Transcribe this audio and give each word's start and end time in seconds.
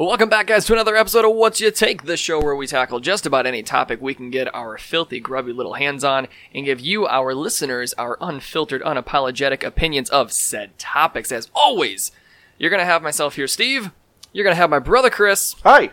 Well, 0.00 0.08
welcome 0.08 0.30
back, 0.30 0.46
guys, 0.46 0.64
to 0.64 0.72
another 0.72 0.96
episode 0.96 1.26
of 1.26 1.34
What's 1.34 1.60
Your 1.60 1.70
Take, 1.70 2.04
the 2.04 2.16
show 2.16 2.40
where 2.40 2.56
we 2.56 2.66
tackle 2.66 3.00
just 3.00 3.26
about 3.26 3.44
any 3.44 3.62
topic 3.62 4.00
we 4.00 4.14
can 4.14 4.30
get 4.30 4.48
our 4.54 4.78
filthy, 4.78 5.20
grubby 5.20 5.52
little 5.52 5.74
hands 5.74 6.04
on 6.04 6.26
and 6.54 6.64
give 6.64 6.80
you, 6.80 7.06
our 7.06 7.34
listeners, 7.34 7.92
our 7.98 8.16
unfiltered, 8.18 8.80
unapologetic 8.80 9.62
opinions 9.62 10.08
of 10.08 10.32
said 10.32 10.78
topics. 10.78 11.30
As 11.30 11.50
always, 11.54 12.12
you're 12.56 12.70
going 12.70 12.80
to 12.80 12.86
have 12.86 13.02
myself 13.02 13.36
here, 13.36 13.46
Steve. 13.46 13.90
You're 14.32 14.42
going 14.42 14.56
to 14.56 14.60
have 14.62 14.70
my 14.70 14.78
brother, 14.78 15.10
Chris. 15.10 15.54
Hi. 15.64 15.90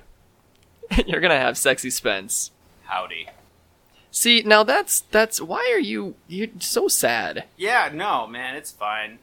You're 1.05 1.19
going 1.19 1.31
to 1.31 1.35
have 1.35 1.57
Sexy 1.57 1.89
Spence. 1.89 2.51
Howdy. 2.85 3.27
See, 4.09 4.41
now 4.41 4.63
that's, 4.63 5.01
that's, 5.01 5.41
why 5.41 5.69
are 5.73 5.81
you, 5.81 6.15
you're 6.29 6.47
so 6.59 6.87
sad? 6.87 7.43
Yeah, 7.57 7.91
no, 7.93 8.25
man, 8.25 8.55
it's 8.55 8.71
fine. 8.71 9.19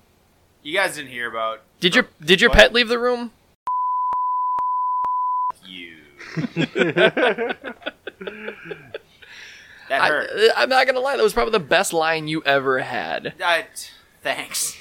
You 0.62 0.74
guys 0.74 0.96
didn't 0.96 1.10
hear 1.10 1.30
about 1.30 1.62
Did 1.80 1.94
your, 1.94 2.08
did 2.22 2.42
your 2.42 2.50
What? 2.50 2.58
pet 2.58 2.74
leave 2.74 2.88
the 2.88 2.98
room? 2.98 3.30
You. 6.36 6.44
that 9.88 10.02
hurt. 10.02 10.30
I, 10.34 10.50
I'm 10.62 10.68
not 10.68 10.86
going 10.86 10.94
to 10.94 11.00
lie, 11.00 11.16
that 11.16 11.22
was 11.22 11.32
probably 11.32 11.52
the 11.52 11.60
best 11.60 11.92
line 11.92 12.28
you 12.28 12.42
ever 12.44 12.80
had. 12.80 13.34
I, 13.42 13.66
thanks. 14.22 14.76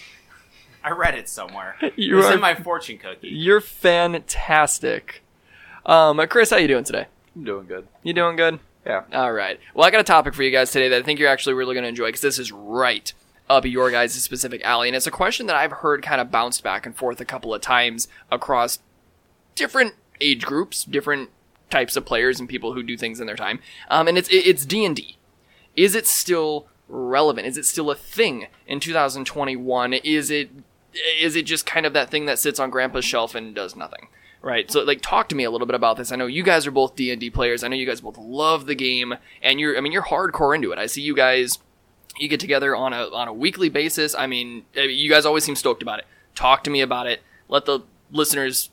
I 0.84 0.92
read 0.92 1.16
it 1.16 1.30
somewhere. 1.30 1.76
You 1.96 2.14
it 2.16 2.18
was 2.18 2.26
are- 2.28 2.34
in 2.34 2.40
my 2.42 2.56
fortune 2.56 2.98
cookie. 2.98 3.30
You're 3.30 3.62
fantastic. 3.62 5.24
Um, 5.86 6.20
Chris, 6.28 6.50
how 6.50 6.58
you 6.58 6.68
doing 6.68 6.84
today? 6.84 7.08
I'm 7.36 7.44
doing 7.44 7.68
good. 7.68 7.88
You 8.04 8.14
doing 8.14 8.36
good? 8.36 8.60
Yeah. 8.86 9.04
All 9.14 9.32
right. 9.32 9.60
Well, 9.74 9.86
I 9.88 9.92
got 9.92 10.02
a 10.02 10.04
topic 10.06 10.34
for 10.34 10.44
you 10.44 10.52
guys 10.52 10.72
today 10.72 10.90
that 10.90 11.00
I 11.00 11.04
think 11.04 11.20
you're 11.20 11.30
actually 11.30 11.54
really 11.54 11.74
going 11.74 11.84
to 11.84 11.90
enjoy 11.90 12.08
because 12.08 12.22
this 12.22 12.38
is 12.40 12.52
right 12.52 13.14
up 13.50 13.66
your 13.66 13.92
guys' 13.92 14.14
specific 14.22 14.62
alley, 14.64 14.88
and 14.90 14.96
it's 14.96 15.08
a 15.08 15.12
question 15.12 15.46
that 15.48 15.56
I've 15.56 15.72
heard 15.72 16.02
kind 16.02 16.20
of 16.22 16.32
bounced 16.32 16.64
back 16.64 16.86
and 16.86 16.96
forth 16.96 17.20
a 17.22 17.26
couple 17.26 17.54
of 17.54 17.62
times 17.62 18.08
across 18.32 18.80
different 19.56 19.94
age 20.24 20.46
groups, 20.46 20.84
different 20.84 21.30
types 21.70 21.96
of 21.96 22.06
players, 22.06 22.40
and 22.40 22.48
people 22.48 22.74
who 22.74 22.84
do 22.84 22.98
things 22.98 23.20
in 23.20 23.28
their 23.28 23.36
time. 23.36 23.60
Um, 23.90 24.08
and 24.08 24.18
it's 24.18 24.30
it's 24.32 24.66
D 24.66 24.86
and 24.86 24.96
D. 24.96 25.18
Is 25.76 25.96
it 25.96 26.08
still 26.08 26.68
relevant? 26.88 27.48
Is 27.48 27.58
it 27.58 27.66
still 27.66 27.90
a 27.92 27.96
thing 27.96 28.48
in 28.68 28.80
2021? 28.80 29.94
Is 29.94 30.30
it 30.30 30.50
is 31.20 31.36
it 31.36 31.46
just 31.46 31.66
kind 31.66 31.86
of 31.86 31.94
that 31.94 32.10
thing 32.10 32.26
that 32.26 32.40
sits 32.40 32.60
on 32.60 32.70
Grandpa's 32.70 33.06
shelf 33.06 33.36
and 33.36 33.56
does 33.56 33.76
nothing? 33.76 34.08
Right. 34.42 34.70
So, 34.70 34.84
like, 34.84 35.02
talk 35.02 35.30
to 35.30 35.36
me 35.36 35.46
a 35.46 35.52
little 35.52 35.66
bit 35.66 35.76
about 35.76 35.96
this. 35.96 36.12
I 36.12 36.18
know 36.18 36.26
you 36.26 36.44
guys 36.44 36.68
are 36.68 36.72
both 36.72 36.98
D 36.98 37.12
and 37.12 37.20
D 37.20 37.30
players. 37.30 37.64
I 37.64 37.70
know 37.70 37.78
you 37.78 37.86
guys 37.86 38.02
both 38.02 38.18
love 38.18 38.66
the 38.66 38.76
game, 38.76 39.16
and 39.42 39.60
you're 39.60 39.78
I 39.78 39.82
mean 39.82 39.94
you're 39.94 40.04
hardcore 40.04 40.54
into 40.54 40.72
it. 40.72 40.80
I 40.80 40.86
see 40.86 41.02
you 41.02 41.16
guys 41.16 41.60
you 42.18 42.28
get 42.28 42.40
together 42.40 42.76
on 42.76 42.94
a 42.94 43.10
on 43.10 43.28
a 43.28 43.34
weekly 43.34 43.70
basis. 43.70 44.14
I 44.16 44.28
mean, 44.28 44.66
you 44.76 45.10
guys 45.10 45.26
always 45.26 45.44
seem 45.44 45.56
stoked 45.56 45.82
about 45.82 46.00
it. 46.00 46.06
Talk 46.36 46.64
to 46.66 46.70
me 46.70 46.82
about 46.82 47.08
it. 47.08 47.22
Let 47.48 47.66
the 47.66 47.82
listeners 48.12 48.70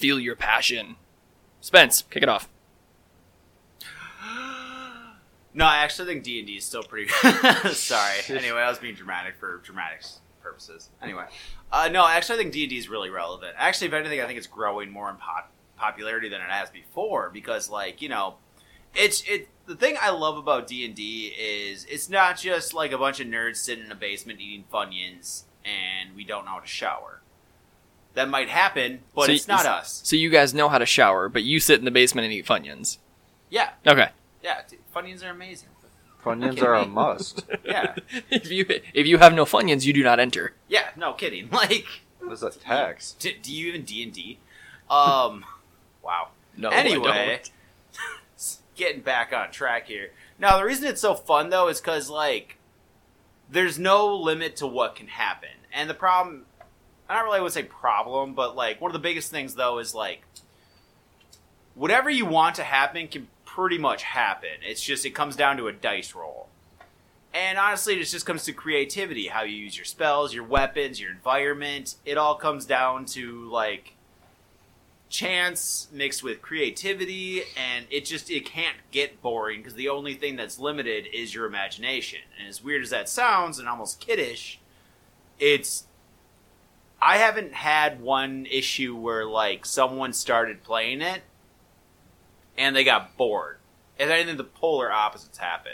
feel 0.00 0.18
your 0.18 0.34
passion. 0.34 0.96
Spence, 1.60 2.02
kick 2.10 2.22
it 2.22 2.28
off. 2.28 2.48
No, 5.52 5.64
I 5.64 5.78
actually 5.78 6.06
think 6.06 6.22
D 6.22 6.38
and 6.38 6.46
D 6.46 6.58
is 6.58 6.64
still 6.64 6.84
pretty. 6.84 7.08
Sorry. 7.72 8.18
Anyway, 8.30 8.60
I 8.60 8.68
was 8.68 8.78
being 8.78 8.94
dramatic 8.94 9.34
for 9.34 9.58
dramatics 9.64 10.20
purposes. 10.40 10.90
Anyway, 11.02 11.24
uh, 11.72 11.88
no, 11.90 12.04
I 12.04 12.14
actually, 12.14 12.36
I 12.36 12.42
think 12.42 12.52
D 12.52 12.62
and 12.62 12.70
D 12.70 12.78
is 12.78 12.88
really 12.88 13.10
relevant. 13.10 13.54
Actually, 13.58 13.88
if 13.88 13.92
anything, 13.92 14.20
I 14.20 14.26
think 14.26 14.38
it's 14.38 14.46
growing 14.46 14.92
more 14.92 15.10
in 15.10 15.16
pop- 15.16 15.50
popularity 15.76 16.28
than 16.28 16.40
it 16.40 16.48
has 16.48 16.70
before 16.70 17.30
because, 17.30 17.68
like, 17.68 18.00
you 18.00 18.08
know, 18.08 18.36
it's 18.94 19.22
it. 19.28 19.48
The 19.66 19.74
thing 19.74 19.96
I 20.00 20.10
love 20.10 20.36
about 20.36 20.68
D 20.68 20.84
and 20.84 20.94
D 20.94 21.34
is 21.36 21.84
it's 21.90 22.08
not 22.08 22.38
just 22.38 22.72
like 22.72 22.92
a 22.92 22.98
bunch 22.98 23.18
of 23.18 23.26
nerds 23.26 23.56
sitting 23.56 23.84
in 23.84 23.90
a 23.90 23.96
basement 23.96 24.40
eating 24.40 24.64
Funyuns 24.72 25.42
and 25.64 26.14
we 26.14 26.22
don't 26.24 26.44
know 26.44 26.52
how 26.52 26.60
to 26.60 26.66
shower. 26.66 27.19
That 28.14 28.28
might 28.28 28.48
happen, 28.48 29.00
but 29.14 29.26
So 29.26 29.32
it's 29.32 29.46
y- 29.48 29.54
not 29.54 29.66
us. 29.66 30.00
So 30.04 30.16
you 30.16 30.30
guys 30.30 30.52
know 30.52 30.68
how 30.68 30.78
to 30.78 30.86
shower, 30.86 31.28
but 31.28 31.42
you 31.44 31.60
sit 31.60 31.78
in 31.78 31.84
the 31.84 31.90
basement 31.90 32.24
and 32.24 32.32
eat 32.34 32.44
Funyuns. 32.46 32.98
Yeah, 33.48 33.70
Okay. 33.86 34.08
yeah, 34.42 34.62
dude, 34.68 34.80
Funyuns 34.94 35.24
are 35.24 35.30
amazing. 35.30 35.68
Funyuns 36.24 36.60
are 36.62 36.74
a 36.74 36.86
must. 36.86 37.44
Yeah, 37.64 37.94
if 38.30 38.50
you 38.50 38.66
if 38.68 39.06
you 39.06 39.18
have 39.18 39.32
no 39.32 39.44
Funyuns, 39.44 39.84
you 39.84 39.92
do 39.92 40.02
not 40.02 40.18
enter. 40.20 40.54
yeah, 40.68 40.90
no 40.96 41.12
kidding. 41.14 41.48
Like. 41.52 41.86
What's 42.22 42.42
that 42.42 42.60
tax? 42.60 43.12
Do, 43.18 43.30
do 43.42 43.50
you 43.54 43.68
even 43.68 43.84
D 43.84 44.02
and 44.02 44.12
D? 44.12 44.38
Um, 44.90 45.44
wow. 46.02 46.28
No. 46.56 46.68
I 46.68 46.74
anyway, 46.74 47.40
don't. 48.36 48.58
getting 48.76 49.00
back 49.02 49.32
on 49.32 49.50
track 49.50 49.86
here. 49.86 50.10
Now, 50.38 50.56
the 50.58 50.64
reason 50.64 50.86
it's 50.86 51.00
so 51.00 51.14
fun 51.14 51.48
though 51.50 51.68
is 51.68 51.80
because 51.80 52.10
like, 52.10 52.58
there's 53.50 53.78
no 53.78 54.14
limit 54.14 54.56
to 54.56 54.66
what 54.66 54.96
can 54.96 55.06
happen, 55.08 55.48
and 55.72 55.88
the 55.88 55.94
problem. 55.94 56.44
I 57.10 57.16
don't 57.16 57.24
really 57.24 57.40
would 57.40 57.52
say 57.52 57.64
problem, 57.64 58.34
but 58.34 58.54
like 58.54 58.80
one 58.80 58.90
of 58.90 58.92
the 58.92 59.00
biggest 59.00 59.32
things 59.32 59.56
though 59.56 59.80
is 59.80 59.94
like, 59.94 60.22
whatever 61.74 62.08
you 62.08 62.24
want 62.24 62.54
to 62.54 62.62
happen 62.62 63.08
can 63.08 63.26
pretty 63.44 63.78
much 63.78 64.04
happen. 64.04 64.50
It's 64.62 64.80
just 64.80 65.04
it 65.04 65.10
comes 65.10 65.34
down 65.34 65.56
to 65.56 65.66
a 65.66 65.72
dice 65.72 66.14
roll. 66.14 66.48
And 67.34 67.58
honestly, 67.58 67.94
it 67.94 68.04
just 68.04 68.26
comes 68.26 68.44
to 68.44 68.52
creativity, 68.52 69.26
how 69.26 69.42
you 69.42 69.56
use 69.56 69.76
your 69.76 69.84
spells, 69.84 70.32
your 70.32 70.44
weapons, 70.44 71.00
your 71.00 71.10
environment. 71.10 71.96
It 72.04 72.16
all 72.16 72.36
comes 72.36 72.64
down 72.64 73.06
to 73.06 73.50
like 73.50 73.94
chance 75.08 75.88
mixed 75.90 76.22
with 76.22 76.40
creativity 76.40 77.42
and 77.56 77.84
it 77.90 78.04
just 78.04 78.30
it 78.30 78.46
can't 78.46 78.76
get 78.92 79.20
boring 79.20 79.58
because 79.58 79.74
the 79.74 79.88
only 79.88 80.14
thing 80.14 80.36
that's 80.36 80.60
limited 80.60 81.08
is 81.12 81.34
your 81.34 81.46
imagination. 81.46 82.20
And 82.38 82.48
as 82.48 82.62
weird 82.62 82.84
as 82.84 82.90
that 82.90 83.08
sounds 83.08 83.58
and 83.58 83.68
almost 83.68 83.98
kiddish, 83.98 84.60
it's 85.40 85.86
I 87.02 87.16
haven't 87.16 87.54
had 87.54 88.00
one 88.00 88.46
issue 88.50 88.94
where 88.94 89.24
like 89.24 89.64
someone 89.64 90.12
started 90.12 90.62
playing 90.62 91.00
it 91.00 91.22
and 92.58 92.76
they 92.76 92.84
got 92.84 93.16
bored. 93.16 93.58
If 93.98 94.08
anything, 94.10 94.36
the 94.36 94.44
polar 94.44 94.92
opposites 94.92 95.38
happen. 95.38 95.72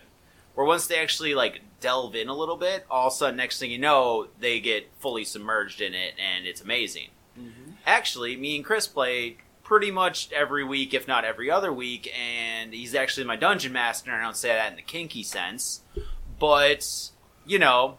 Where 0.54 0.66
once 0.66 0.86
they 0.86 0.98
actually 0.98 1.34
like 1.34 1.60
delve 1.80 2.14
in 2.14 2.28
a 2.28 2.34
little 2.34 2.56
bit, 2.56 2.86
all 2.90 3.08
of 3.08 3.12
a 3.12 3.16
sudden, 3.16 3.36
next 3.36 3.58
thing 3.58 3.70
you 3.70 3.78
know, 3.78 4.28
they 4.40 4.60
get 4.60 4.90
fully 4.98 5.24
submerged 5.24 5.80
in 5.80 5.94
it, 5.94 6.14
and 6.18 6.46
it's 6.46 6.60
amazing. 6.60 7.08
Mm-hmm. 7.38 7.72
Actually, 7.86 8.36
me 8.36 8.56
and 8.56 8.64
Chris 8.64 8.86
play 8.86 9.36
pretty 9.62 9.90
much 9.90 10.30
every 10.32 10.64
week, 10.64 10.94
if 10.94 11.06
not 11.06 11.24
every 11.24 11.50
other 11.50 11.72
week, 11.72 12.12
and 12.18 12.72
he's 12.72 12.94
actually 12.94 13.26
my 13.26 13.36
dungeon 13.36 13.72
master. 13.72 14.10
And 14.10 14.20
I 14.20 14.24
don't 14.24 14.36
say 14.36 14.48
that 14.48 14.70
in 14.70 14.76
the 14.76 14.82
kinky 14.82 15.22
sense, 15.22 15.82
but 16.38 17.10
you 17.44 17.58
know, 17.58 17.98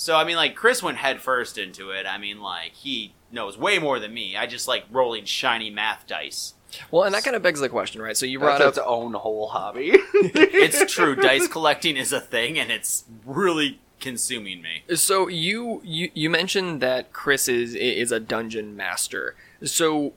so 0.00 0.14
I 0.14 0.22
mean, 0.22 0.36
like 0.36 0.54
Chris 0.54 0.80
went 0.80 0.98
head 0.98 1.20
first 1.20 1.58
into 1.58 1.90
it. 1.90 2.06
I 2.06 2.18
mean, 2.18 2.40
like 2.40 2.72
he 2.72 3.14
knows 3.32 3.58
way 3.58 3.80
more 3.80 3.98
than 3.98 4.14
me. 4.14 4.36
I 4.36 4.46
just 4.46 4.68
like 4.68 4.84
rolling 4.92 5.24
shiny 5.24 5.70
math 5.70 6.06
dice. 6.06 6.54
Well, 6.90 7.02
and 7.04 7.14
that 7.14 7.24
kind 7.24 7.34
of 7.34 7.42
begs 7.42 7.58
the 7.60 7.68
question, 7.68 8.00
right? 8.00 8.16
So 8.16 8.26
you 8.26 8.38
brought 8.38 8.58
That's 8.60 8.78
up 8.78 8.82
its 8.84 8.88
own 8.88 9.14
whole 9.14 9.48
hobby. 9.48 9.90
It's 10.14 10.92
true, 10.92 11.16
dice 11.28 11.48
collecting 11.48 11.96
is 11.96 12.12
a 12.12 12.20
thing, 12.20 12.58
and 12.58 12.70
it's 12.70 13.04
really 13.26 13.80
consuming 14.00 14.62
me. 14.62 14.84
So 14.94 15.26
you 15.28 15.80
you 15.84 16.10
you 16.14 16.30
mentioned 16.30 16.80
that 16.80 17.12
Chris 17.12 17.48
is 17.48 17.74
is 17.74 18.12
a 18.12 18.20
dungeon 18.20 18.76
master. 18.76 19.34
So 19.64 20.12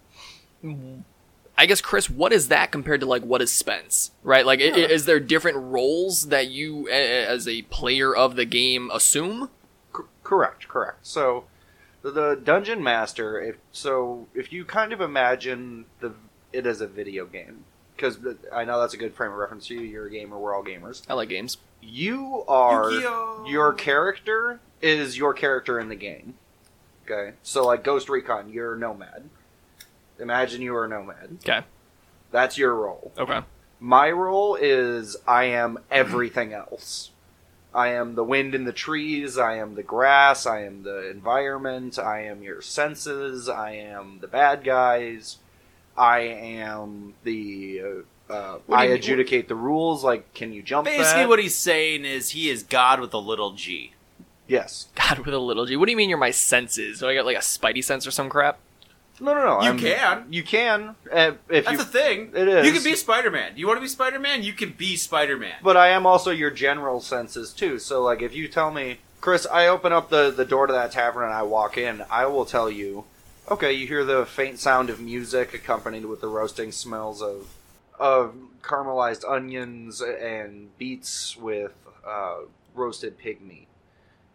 I 1.57 1.66
guess 1.66 1.81
Chris, 1.81 2.10
what 2.10 2.31
is 2.33 2.48
that 2.50 2.72
compared 2.72 3.00
to 3.01 3.06
like 3.06 3.24
what 3.24 3.42
is 3.42 3.51
Spence? 3.51 4.12
Right? 4.24 4.45
Like, 4.45 4.60
i- 4.60 4.63
i- 4.63 4.89
is 4.98 5.06
there 5.06 5.19
different 5.19 5.57
roles 5.57 6.28
that 6.30 6.50
you, 6.50 6.88
a- 6.89 6.92
a- 6.92 7.28
as 7.28 7.48
a 7.48 7.62
player 7.63 8.16
of 8.16 8.36
the 8.36 8.45
game, 8.45 8.89
assume? 8.94 9.50
C- 10.31 10.36
correct, 10.36 10.68
correct. 10.68 11.06
So 11.06 11.45
the, 12.01 12.12
the 12.12 12.42
dungeon 12.44 12.83
master. 12.83 13.39
If 13.39 13.57
so, 13.72 14.28
if 14.33 14.51
you 14.51 14.66
kind 14.66 14.94
of 14.94 15.01
imagine 15.01 15.86
the 16.00 16.13
it 16.54 16.66
as 16.66 16.81
a 16.81 16.88
video 16.88 17.25
game, 17.25 17.66
because 17.95 18.18
I 18.54 18.63
know 18.63 18.80
that's 18.81 18.94
a 18.94 18.98
good 18.98 19.13
frame 19.13 19.31
of 19.31 19.38
reference 19.38 19.68
to 19.68 19.75
you. 19.75 19.81
You're 19.81 20.07
a 20.07 20.12
gamer. 20.12 20.38
We're 20.38 20.56
all 20.56 20.63
gamers. 20.63 21.04
I 21.10 21.13
like 21.13 21.30
games. 21.30 21.57
You 21.81 22.44
are 22.48 22.92
Yu-Gi-Oh! 22.92 23.45
your 23.48 23.74
character 23.74 24.60
is 24.81 25.18
your 25.18 25.33
character 25.33 25.80
in 25.80 25.89
the 25.89 25.95
game. 25.95 26.36
Okay, 27.06 27.36
so 27.44 27.66
like 27.66 27.83
Ghost 27.83 28.10
Recon, 28.10 28.51
you're 28.51 28.75
Nomad. 28.75 29.30
Imagine 30.19 30.62
you 30.62 30.75
are 30.75 30.86
a 30.86 30.88
Nomad. 30.88 31.38
Okay. 31.44 31.62
That's 32.31 32.57
your 32.57 32.75
role. 32.75 33.12
Okay. 33.18 33.42
My 33.80 34.12
role 34.12 34.56
is 34.56 35.18
I 35.28 35.45
am 35.45 35.80
everything 35.89 36.54
else. 36.54 37.10
I 37.73 37.89
am 37.89 38.15
the 38.15 38.23
wind 38.23 38.53
in 38.53 38.65
the 38.65 38.73
trees. 38.73 39.38
I 39.38 39.56
am 39.57 39.75
the 39.75 39.83
grass. 39.83 40.45
I 40.45 40.63
am 40.63 40.83
the 40.83 41.09
environment. 41.09 41.97
I 41.97 42.23
am 42.25 42.41
your 42.44 42.62
senses. 42.62 43.47
I 43.47 43.71
am 43.71 44.18
the 44.19 44.27
bad 44.27 44.63
guys. 44.63 45.38
I 45.97 46.19
am 46.19 47.13
the. 47.23 47.81
Uh, 48.29 48.33
uh, 48.33 48.59
What 48.65 48.77
do 48.77 48.81
I 48.81 48.85
you- 48.88 48.94
adjudicate 48.95 49.47
the 49.47 49.56
rules. 49.56 50.03
Like, 50.03 50.33
can 50.33 50.51
you 50.53 50.62
jump? 50.63 50.85
Basically, 50.85 51.21
that? 51.23 51.29
what 51.29 51.39
he's 51.39 51.56
saying 51.56 52.06
is 52.06 52.29
he 52.31 52.50
is 52.50 52.63
God 52.63 53.00
with 53.00 53.13
a 53.13 53.18
little 53.19 53.51
G. 53.51 53.94
Yes. 54.47 54.88
God 54.95 55.19
with 55.19 55.33
a 55.33 55.39
little 55.39 55.65
G. 55.65 55.77
What 55.77 55.85
do 55.85 55.91
you 55.91 55.97
mean 55.97 56.09
you're 56.09 56.18
my 56.18 56.31
senses? 56.31 57.00
Do 57.00 57.07
I 57.07 57.15
got 57.15 57.25
like 57.25 57.38
a 57.38 57.41
spidey 57.41 57.83
sense 57.83 58.06
or 58.06 58.12
some 58.12 58.29
crap? 58.29 58.57
No, 59.21 59.33
no, 59.35 59.45
no. 59.45 59.62
You 59.62 59.69
I'm- 59.69 59.79
can. 59.79 60.25
You 60.31 60.44
can. 60.44 60.95
uh, 61.12 61.33
if 61.47 61.65
That's 61.65 61.71
you, 61.71 61.77
the 61.77 61.85
thing. 61.85 62.31
It 62.35 62.47
is. 62.47 62.65
You 62.65 62.73
can 62.73 62.83
be 62.83 62.95
Spider 62.95 63.29
Man. 63.29 63.53
You 63.56 63.68
want 63.68 63.77
to 63.77 63.81
be 63.81 63.88
Spider 63.88 64.18
Man? 64.19 64.41
You 64.44 64.53
can 64.53 64.71
be 64.71 64.95
Spider 64.95 65.38
Man. 65.38 65.53
But 65.62 65.77
I 65.77 65.89
am 65.89 66.06
also 66.07 66.31
your 66.31 66.50
general 66.51 67.00
senses 67.01 67.53
too. 67.53 67.77
So 67.79 68.01
like 68.01 68.21
if 68.23 68.33
you 68.35 68.47
tell 68.47 68.71
me, 68.71 68.97
Chris, 69.21 69.45
I 69.45 69.68
open 69.68 69.94
up 69.94 70.09
the, 70.09 70.31
the 70.31 70.45
door 70.45 70.65
to 70.65 70.73
that 70.73 70.91
tavern 70.91 71.25
and 71.25 71.33
I 71.33 71.44
walk 71.44 71.77
in, 71.77 72.03
I 72.09 72.25
will 72.25 72.45
tell 72.45 72.71
you, 72.71 73.03
okay, 73.51 73.71
you 73.71 73.85
hear 73.85 74.03
the 74.03 74.25
faint 74.25 74.57
sound 74.59 74.89
of 74.89 75.00
music 75.00 75.53
accompanied 75.53 76.06
with 76.06 76.21
the 76.21 76.27
roasting 76.27 76.71
smells 76.71 77.21
of 77.21 77.47
of 78.00 78.33
caramelized 78.63 79.23
onions 79.29 80.01
and 80.01 80.75
beets 80.79 81.38
with 81.38 81.73
uh, 82.07 82.38
roasted 82.73 83.19
pig 83.19 83.39
meat. 83.41 83.68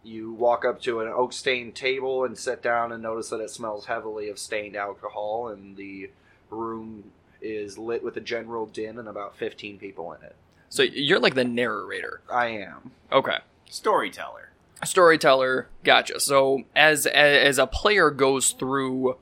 You 0.06 0.32
walk 0.32 0.64
up 0.64 0.80
to 0.82 1.00
an 1.00 1.08
oak 1.08 1.32
stained 1.32 1.74
table 1.74 2.24
and 2.24 2.38
sit 2.38 2.62
down 2.62 2.92
and 2.92 3.02
notice 3.02 3.30
that 3.30 3.40
it 3.40 3.50
smells 3.50 3.86
heavily 3.86 4.28
of 4.28 4.38
stained 4.38 4.76
alcohol 4.76 5.48
and 5.48 5.76
the 5.76 6.10
room 6.48 7.10
is 7.42 7.76
lit 7.76 8.04
with 8.04 8.16
a 8.16 8.20
general 8.20 8.66
din 8.66 9.00
and 9.00 9.08
about 9.08 9.36
15 9.36 9.78
people 9.78 10.12
in 10.12 10.22
it. 10.22 10.36
So 10.68 10.84
you're 10.84 11.18
like 11.18 11.34
the 11.34 11.44
narrator. 11.44 12.20
I 12.30 12.46
am. 12.46 12.92
Okay. 13.10 13.38
Storyteller. 13.68 14.50
Storyteller. 14.84 15.68
Gotcha. 15.82 16.20
So 16.20 16.62
as 16.76 17.06
as 17.06 17.58
a 17.58 17.66
player 17.66 18.10
goes 18.10 18.52
through 18.52 19.16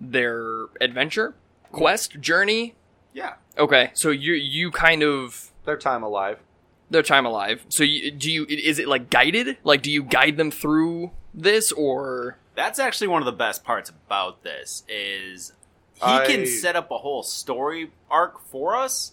their 0.00 0.64
adventure, 0.80 1.34
quest, 1.70 2.20
journey. 2.20 2.74
Yeah. 3.12 3.34
Okay. 3.58 3.90
So 3.94 4.10
you 4.10 4.32
you 4.32 4.70
kind 4.70 5.02
of 5.02 5.50
Their 5.66 5.76
time 5.76 6.02
alive. 6.02 6.38
Their 6.92 7.02
time 7.02 7.26
alive. 7.26 7.64
So 7.68 7.84
you, 7.84 8.10
do 8.10 8.30
you 8.30 8.46
is 8.48 8.78
it 8.78 8.86
like 8.88 9.10
guided? 9.10 9.56
Like 9.64 9.82
do 9.82 9.90
you 9.90 10.02
guide 10.02 10.36
them 10.36 10.50
through 10.50 11.10
this 11.34 11.72
or 11.72 12.38
That's 12.54 12.78
actually 12.78 13.08
one 13.08 13.22
of 13.22 13.26
the 13.26 13.32
best 13.32 13.64
parts 13.64 13.90
about 13.90 14.42
this 14.44 14.84
is 14.88 15.52
he 15.94 16.02
I- 16.02 16.26
can 16.26 16.46
set 16.46 16.76
up 16.76 16.90
a 16.90 16.98
whole 16.98 17.22
story 17.22 17.90
arc 18.10 18.40
for 18.48 18.76
us, 18.76 19.12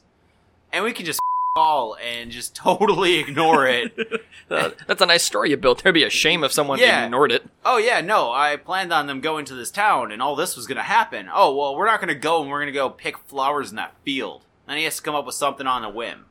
and 0.72 0.84
we 0.84 0.92
can 0.94 1.06
just 1.06 1.20
all 1.56 1.96
and 1.98 2.32
just 2.32 2.56
totally 2.56 3.20
ignore 3.20 3.66
it. 3.68 3.94
Uh, 4.50 4.72
that's 4.88 5.00
a 5.00 5.06
nice 5.06 5.22
story 5.22 5.52
you 5.52 5.58
built. 5.58 5.84
There'd 5.84 5.94
be 5.94 6.04
a 6.04 6.10
shame 6.10 6.44
if 6.44 6.52
someone 6.52 6.80
Yeah. 6.80 7.06
ignored 7.06 7.32
it. 7.32 7.46
oh 7.64 7.78
yeah, 7.78 8.02
no, 8.02 8.32
I 8.32 8.56
planned 8.56 8.92
on 8.92 9.06
them 9.06 9.22
going 9.22 9.46
to 9.46 9.54
this 9.54 9.70
town, 9.70 10.12
and 10.12 10.24
all 10.24 10.36
this 10.36 10.56
was 10.56 10.66
gonna 10.66 10.82
happen. 10.82 11.30
Oh 11.32 11.56
well, 11.56 11.76
we're 11.76 11.86
not 11.86 12.00
gonna 12.00 12.16
go, 12.16 12.42
and 12.42 12.50
we're 12.50 12.60
gonna 12.62 12.72
go 12.72 12.90
pick 12.90 13.16
flowers 13.20 13.70
in 13.70 13.76
that 13.76 13.94
field. 14.04 14.42
And 14.68 14.80
he 14.80 14.86
has 14.86 14.96
to 14.96 15.04
come 15.04 15.14
up 15.14 15.28
with 15.28 15.36
something 15.36 15.68
on 15.68 15.84
a 15.84 15.90
whim. 15.92 16.26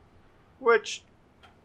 Which, 0.59 1.01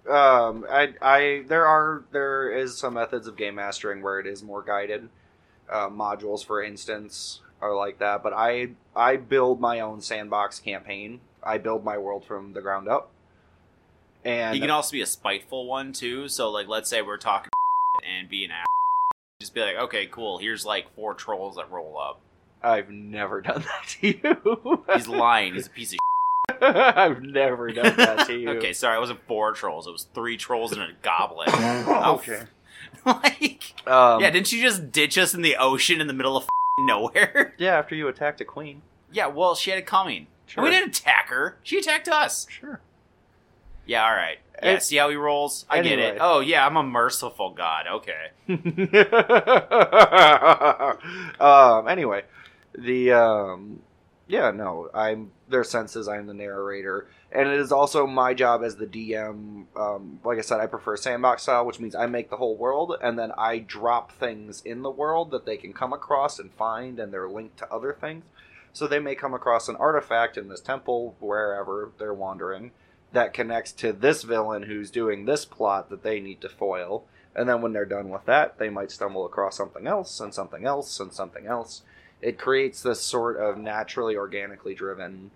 um, 0.09 0.67
I, 0.71 0.95
I, 1.01 1.45
there 1.49 1.67
are, 1.67 2.05
there 2.13 2.51
is 2.51 2.77
some 2.77 2.95
methods 2.95 3.27
of 3.27 3.37
game 3.37 3.57
mastering 3.57 4.03
where 4.03 4.21
it 4.21 4.27
is 4.27 4.43
more 4.43 4.63
guided. 4.63 5.09
Uh, 5.71 5.89
modules, 5.89 6.45
for 6.45 6.63
instance, 6.63 7.41
are 7.61 7.75
like 7.75 7.99
that. 7.99 8.23
But 8.23 8.35
I, 8.35 8.71
I 8.95 9.17
build 9.17 9.61
my 9.61 9.81
own 9.81 10.01
sandbox 10.01 10.59
campaign. 10.59 11.21
I 11.43 11.59
build 11.59 11.85
my 11.85 11.97
world 11.99 12.25
from 12.25 12.53
the 12.53 12.61
ground 12.61 12.89
up. 12.89 13.11
And 14.25 14.55
He 14.55 14.61
can 14.61 14.71
also 14.71 14.93
be 14.93 15.03
a 15.03 15.07
spiteful 15.07 15.67
one 15.67 15.93
too. 15.93 16.29
So 16.29 16.51
like, 16.51 16.69
let's 16.69 16.89
say 16.89 17.03
we're 17.03 17.19
talking 17.19 17.51
and 18.19 18.29
be 18.29 18.45
an 18.45 18.51
ass. 18.51 18.67
Just 19.41 19.55
be 19.55 19.61
like, 19.61 19.77
okay, 19.77 20.07
cool. 20.07 20.39
Here's 20.39 20.65
like 20.65 20.95
four 20.95 21.15
trolls 21.15 21.57
that 21.57 21.71
roll 21.71 21.99
up. 21.99 22.21
I've 22.63 22.91
never 22.91 23.41
done 23.43 23.63
that 23.63 23.89
to 24.01 24.07
you. 24.09 24.85
He's 24.95 25.09
lying. 25.09 25.55
He's 25.55 25.67
a 25.67 25.71
piece 25.71 25.93
of. 25.93 25.99
I've 26.61 27.23
never 27.23 27.71
done 27.73 27.97
that 27.97 28.27
to 28.27 28.35
you. 28.39 28.51
Okay, 28.51 28.73
sorry, 28.73 28.97
it 28.97 29.01
wasn't 29.01 29.21
four 29.27 29.53
trolls. 29.53 29.87
It 29.87 29.93
was 29.93 30.07
three 30.15 30.37
trolls 30.37 30.73
and 30.73 30.83
a 30.83 30.89
goblet. 31.03 31.49
okay. 31.55 32.43
like, 33.07 33.75
Um, 33.87 34.21
yeah, 34.21 34.31
didn't 34.31 34.51
you 34.53 34.63
just 34.63 34.91
ditch 34.93 35.17
us 35.19 35.35
in 35.35 35.43
the 35.43 35.57
ocean 35.57 36.01
in 36.01 36.07
the 36.07 36.13
middle 36.13 36.37
of 36.37 36.47
nowhere? 36.81 37.55
yeah, 37.59 37.77
after 37.79 37.95
you 37.95 38.09
attacked 38.09 38.41
a 38.41 38.45
queen. 38.45 38.83
yeah, 39.13 39.27
well, 39.27 39.55
she 39.55 39.71
had 39.71 39.79
it 39.79 39.87
coming. 39.87 40.27
Sure. 40.47 40.63
We 40.65 40.71
didn't 40.71 40.97
attack 40.99 41.29
her. 41.29 41.57
She 41.63 41.79
attacked 41.79 42.09
us. 42.09 42.47
Sure. 42.51 42.81
Yeah, 43.87 44.05
all 44.05 44.13
right. 44.13 44.39
Yeah, 44.63 44.71
And- 44.73 44.83
see 44.83 44.97
how 44.97 45.11
he 45.11 45.17
rolls? 45.17 45.67
I 45.69 45.83
get 45.83 45.99
it. 45.99 46.19
Oh, 46.21 46.41
yeah, 46.41 46.65
I'm 46.67 46.77
a 46.77 46.83
merciful 46.83 47.51
god. 47.51 47.87
Okay. 47.87 48.31
um, 51.41 51.89
anyway, 51.89 52.23
the 52.79 53.13
um, 53.13 53.81
yeah, 54.27 54.51
no, 54.51 54.89
I'm 54.95 55.33
their 55.49 55.65
senses. 55.65 56.09
I'm 56.09 56.27
the 56.27 56.35
narrator, 56.35 57.09
and 57.31 57.49
it 57.49 57.61
is 57.61 57.73
also 57.73 58.07
my 58.07 58.33
job 58.33 58.63
as 58.65 58.77
the 58.77 58.87
DM. 58.87 59.67
Um, 59.77 60.21
like 60.25 60.39
I 60.39 60.43
said, 60.43 60.61
I 60.61 60.67
prefer 60.67 60.97
sandbox 60.97 61.43
style, 61.43 61.67
which 61.67 61.81
means 61.81 61.95
I 61.95 62.07
make 62.07 62.31
the 62.31 62.39
whole 62.39 62.57
world, 62.57 62.97
and 63.03 63.19
then 63.19 63.33
I 63.37 63.59
drop 63.59 64.13
things 64.13 64.63
in 64.63 64.83
the 64.83 64.91
world 64.91 65.31
that 65.33 65.45
they 65.45 65.57
can 65.57 65.73
come 65.73 65.93
across 65.93 66.39
and 66.39 66.53
find, 66.55 66.99
and 66.99 67.13
they're 67.13 67.29
linked 67.29 67.59
to 67.59 67.73
other 67.73 67.93
things. 67.93 68.25
So 68.73 68.87
they 68.87 68.99
may 68.99 69.15
come 69.15 69.35
across 69.35 69.69
an 69.69 69.77
artifact 69.77 70.37
in 70.37 70.49
this 70.49 70.61
temple, 70.61 71.17
wherever 71.21 71.93
they're 71.99 72.15
wandering, 72.15 72.73
that 73.13 73.35
connects 73.35 73.73
to 73.73 73.93
this 73.93 74.23
villain 74.23 74.65
who's 74.65 74.91
doing 74.91 75.25
this 75.25 75.45
plot 75.45 75.91
that 75.91 76.03
they 76.03 76.19
need 76.19 76.41
to 76.41 76.49
foil. 76.49 77.05
And 77.37 77.49
then 77.49 77.63
when 77.63 77.73
they're 77.73 77.85
done 77.85 78.09
with 78.09 78.25
that, 78.25 78.59
they 78.59 78.71
might 78.71 78.91
stumble 78.91 79.27
across 79.27 79.57
something 79.57 79.87
else 79.87 80.19
and 80.19 80.33
something 80.33 80.65
else 80.65 80.99
and 80.99 81.13
something 81.13 81.47
else. 81.47 81.83
It 82.25 82.39
creates 82.39 82.83
this 82.83 83.01
sort 83.01 83.37
of 83.37 83.59
naturally, 83.59 84.17
organically 84.17 84.75
driven 84.75 85.31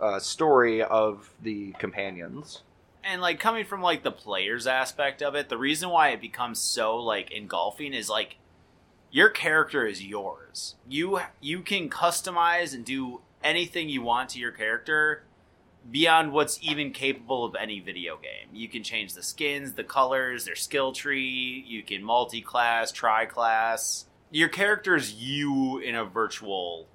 uh, 0.00 0.18
story 0.18 0.82
of 0.82 1.30
the 1.42 1.72
companions. 1.78 2.62
and 3.02 3.22
like 3.22 3.40
coming 3.40 3.64
from 3.64 3.80
like 3.82 4.02
the 4.02 4.10
players 4.12 4.66
aspect 4.66 5.22
of 5.22 5.34
it 5.34 5.48
the 5.48 5.56
reason 5.58 5.88
why 5.88 6.10
it 6.10 6.20
becomes 6.20 6.58
so 6.58 6.96
like 6.96 7.30
engulfing 7.30 7.94
is 7.94 8.08
like 8.10 8.36
your 9.10 9.30
character 9.30 9.86
is 9.86 10.04
yours. 10.04 10.76
You 10.88 11.20
you 11.40 11.62
can 11.62 11.88
customize 11.90 12.74
and 12.74 12.84
do 12.84 13.20
anything 13.42 13.88
you 13.88 14.02
want 14.02 14.30
to 14.30 14.38
your 14.38 14.52
character 14.52 15.24
beyond 15.90 16.32
what's 16.32 16.58
even 16.62 16.92
capable 16.92 17.44
of 17.44 17.56
any 17.56 17.80
video 17.80 18.16
game. 18.16 18.48
You 18.52 18.68
can 18.68 18.82
change 18.82 19.14
the 19.14 19.22
skins 19.22 19.72
the 19.72 19.84
colors 19.84 20.44
their 20.44 20.54
skill 20.54 20.92
tree. 20.92 21.64
You 21.66 21.82
can 21.82 22.04
multi-class 22.04 22.92
tri-class 22.92 24.04
your 24.30 24.48
character 24.48 24.94
is 24.96 25.14
you 25.14 25.78
in 25.78 25.94
a 25.94 26.04
virtual 26.04 26.86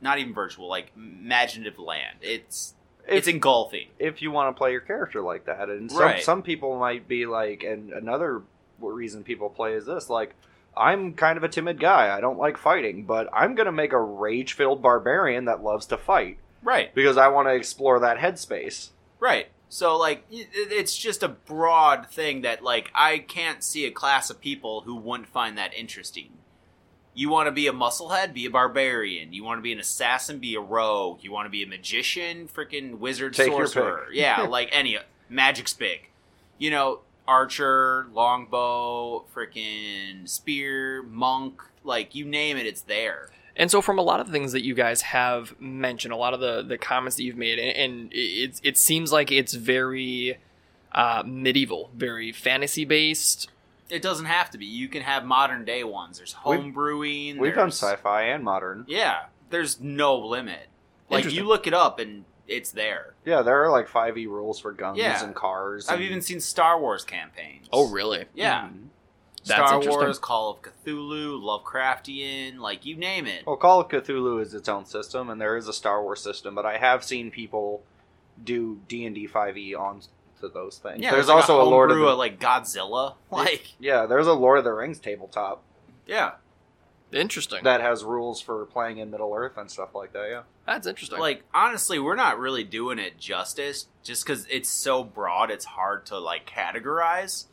not 0.00 0.18
even 0.18 0.34
virtual 0.34 0.68
like 0.68 0.90
imaginative 0.96 1.78
land 1.78 2.18
it's 2.22 2.74
it's 3.06 3.26
engulfing 3.28 3.88
if 3.98 4.22
you 4.22 4.30
want 4.30 4.54
to 4.54 4.58
play 4.58 4.70
your 4.70 4.80
character 4.80 5.20
like 5.22 5.46
that. 5.46 5.68
And 5.68 5.90
some, 5.90 6.00
Right. 6.00 6.22
some 6.22 6.40
people 6.42 6.78
might 6.78 7.08
be 7.08 7.26
like, 7.26 7.64
and 7.64 7.92
another 7.92 8.42
reason 8.78 9.24
people 9.24 9.48
play 9.50 9.72
is 9.74 9.86
this 9.86 10.08
like, 10.08 10.34
I'm 10.76 11.14
kind 11.14 11.36
of 11.36 11.42
a 11.42 11.48
timid 11.48 11.80
guy. 11.80 12.16
I 12.16 12.20
don't 12.20 12.38
like 12.38 12.56
fighting, 12.56 13.04
but 13.04 13.28
I'm 13.32 13.56
going 13.56 13.66
to 13.66 13.72
make 13.72 13.92
a 13.92 14.00
rage 14.00 14.52
filled 14.52 14.82
barbarian 14.82 15.46
that 15.46 15.62
loves 15.64 15.86
to 15.86 15.96
fight 15.98 16.38
right 16.62 16.94
because 16.94 17.16
I 17.16 17.26
want 17.28 17.48
to 17.48 17.54
explore 17.54 17.98
that 18.00 18.18
headspace. 18.18 18.90
Right. 19.18 19.48
So 19.68 19.96
like 19.96 20.24
it's 20.30 20.96
just 20.96 21.24
a 21.24 21.28
broad 21.28 22.08
thing 22.08 22.42
that 22.42 22.62
like 22.62 22.92
I 22.94 23.18
can't 23.18 23.64
see 23.64 23.84
a 23.84 23.90
class 23.90 24.30
of 24.30 24.40
people 24.40 24.82
who 24.82 24.94
wouldn't 24.94 25.28
find 25.28 25.58
that 25.58 25.74
interesting. 25.74 26.30
You 27.14 27.28
want 27.28 27.46
to 27.46 27.52
be 27.52 27.66
a 27.66 27.72
musclehead, 27.72 28.32
be 28.32 28.46
a 28.46 28.50
barbarian. 28.50 29.32
You 29.32 29.44
want 29.44 29.58
to 29.58 29.62
be 29.62 29.72
an 29.72 29.78
assassin, 29.78 30.38
be 30.38 30.54
a 30.54 30.60
rogue. 30.60 31.18
You 31.22 31.30
want 31.30 31.46
to 31.46 31.50
be 31.50 31.62
a 31.62 31.66
magician, 31.66 32.48
freaking 32.48 32.98
wizard, 32.98 33.34
Take 33.34 33.52
sorcerer. 33.52 34.06
yeah, 34.12 34.42
like 34.48 34.70
any 34.72 34.98
magic's 35.28 35.74
big. 35.74 36.08
You 36.58 36.70
know, 36.70 37.00
archer, 37.28 38.06
longbow, 38.12 39.24
freaking 39.34 40.28
spear, 40.28 41.02
monk, 41.02 41.62
like 41.84 42.14
you 42.14 42.24
name 42.24 42.56
it, 42.56 42.66
it's 42.66 42.82
there. 42.82 43.30
And 43.54 43.70
so, 43.70 43.82
from 43.82 43.98
a 43.98 44.02
lot 44.02 44.20
of 44.20 44.26
the 44.26 44.32
things 44.32 44.52
that 44.52 44.64
you 44.64 44.74
guys 44.74 45.02
have 45.02 45.60
mentioned, 45.60 46.14
a 46.14 46.16
lot 46.16 46.32
of 46.32 46.40
the, 46.40 46.62
the 46.62 46.78
comments 46.78 47.16
that 47.16 47.24
you've 47.24 47.36
made, 47.36 47.58
and, 47.58 47.76
and 47.76 48.12
it, 48.12 48.60
it 48.62 48.78
seems 48.78 49.12
like 49.12 49.30
it's 49.30 49.52
very 49.52 50.38
uh, 50.92 51.22
medieval, 51.26 51.90
very 51.94 52.32
fantasy 52.32 52.84
based. 52.86 53.50
It 53.92 54.02
doesn't 54.02 54.26
have 54.26 54.50
to 54.50 54.58
be. 54.58 54.64
You 54.66 54.88
can 54.88 55.02
have 55.02 55.24
modern 55.24 55.64
day 55.64 55.84
ones. 55.84 56.16
There's 56.18 56.34
We've- 56.46 56.62
home 56.62 56.72
brewing. 56.72 57.38
We've 57.38 57.54
done 57.54 57.68
sci-fi 57.68 58.22
and 58.22 58.42
modern. 58.42 58.84
Yeah, 58.88 59.26
there's 59.50 59.80
no 59.80 60.16
limit. 60.16 60.68
Like 61.10 61.30
you 61.30 61.44
look 61.44 61.66
it 61.66 61.74
up 61.74 61.98
and 61.98 62.24
it's 62.48 62.70
there. 62.70 63.14
Yeah, 63.26 63.42
there 63.42 63.62
are 63.62 63.70
like 63.70 63.88
5e 63.88 64.26
rules 64.26 64.58
for 64.58 64.72
guns 64.72 64.96
Yeah. 64.98 65.22
and 65.22 65.34
cars. 65.34 65.88
I've 65.88 65.96
and- 65.96 66.04
even 66.04 66.22
seen 66.22 66.40
Star 66.40 66.80
Wars 66.80 67.04
campaigns. 67.04 67.68
Oh, 67.72 67.90
really? 67.90 68.24
Yeah. 68.34 68.62
Mhm. 68.68 68.86
That's 69.44 69.50
Star 69.68 69.74
interesting. 69.74 70.00
Wars, 70.04 70.18
Call 70.18 70.50
of 70.50 70.62
Cthulhu, 70.62 71.40
Lovecraftian, 71.42 72.58
like 72.60 72.86
you 72.86 72.96
name 72.96 73.26
it. 73.26 73.44
Well, 73.46 73.56
Call 73.56 73.80
of 73.80 73.88
Cthulhu 73.88 74.40
is 74.40 74.54
its 74.54 74.68
own 74.68 74.84
system, 74.86 75.28
and 75.30 75.40
there 75.40 75.56
is 75.56 75.68
a 75.68 75.72
Star 75.72 76.02
Wars 76.02 76.22
system. 76.22 76.54
But 76.54 76.64
I 76.64 76.78
have 76.78 77.04
seen 77.04 77.30
people 77.30 77.82
do 78.42 78.80
D 78.88 79.04
and 79.04 79.14
D 79.14 79.26
five 79.26 79.56
e 79.58 79.74
on 79.74 80.00
to 80.42 80.48
those 80.48 80.78
things. 80.78 81.00
Yeah, 81.00 81.12
there's 81.12 81.28
like 81.28 81.36
also 81.36 81.60
a, 81.60 81.64
Lord 81.64 81.90
of 81.90 81.98
the 81.98 82.06
of, 82.06 82.18
like 82.18 82.38
Godzilla. 82.38 83.14
Like, 83.30 83.72
yeah, 83.80 84.06
there's 84.06 84.26
a 84.26 84.34
Lord 84.34 84.58
of 84.58 84.64
the 84.64 84.72
Rings 84.72 84.98
tabletop 84.98 85.64
yeah, 86.06 86.32
Interesting. 87.12 87.64
that 87.64 87.80
has 87.80 88.04
rules 88.04 88.40
for 88.40 88.64
playing 88.66 88.98
in 88.98 89.10
Middle 89.10 89.34
Earth 89.34 89.56
and 89.56 89.70
stuff 89.70 89.94
like 89.94 90.12
that. 90.12 90.28
Yeah, 90.28 90.42
That's 90.66 90.86
interesting. 90.86 91.18
like 91.18 91.44
honestly, 91.54 91.98
we're 91.98 92.16
not 92.16 92.38
really 92.38 92.64
doing 92.64 92.98
it 92.98 93.18
justice, 93.18 93.86
just 94.02 94.24
because 94.24 94.46
it's 94.50 94.68
so 94.68 95.04
broad. 95.04 95.50
It's 95.50 95.64
hard 95.64 96.06
to 96.06 96.18
like 96.18 96.48
categorize, 96.48 97.46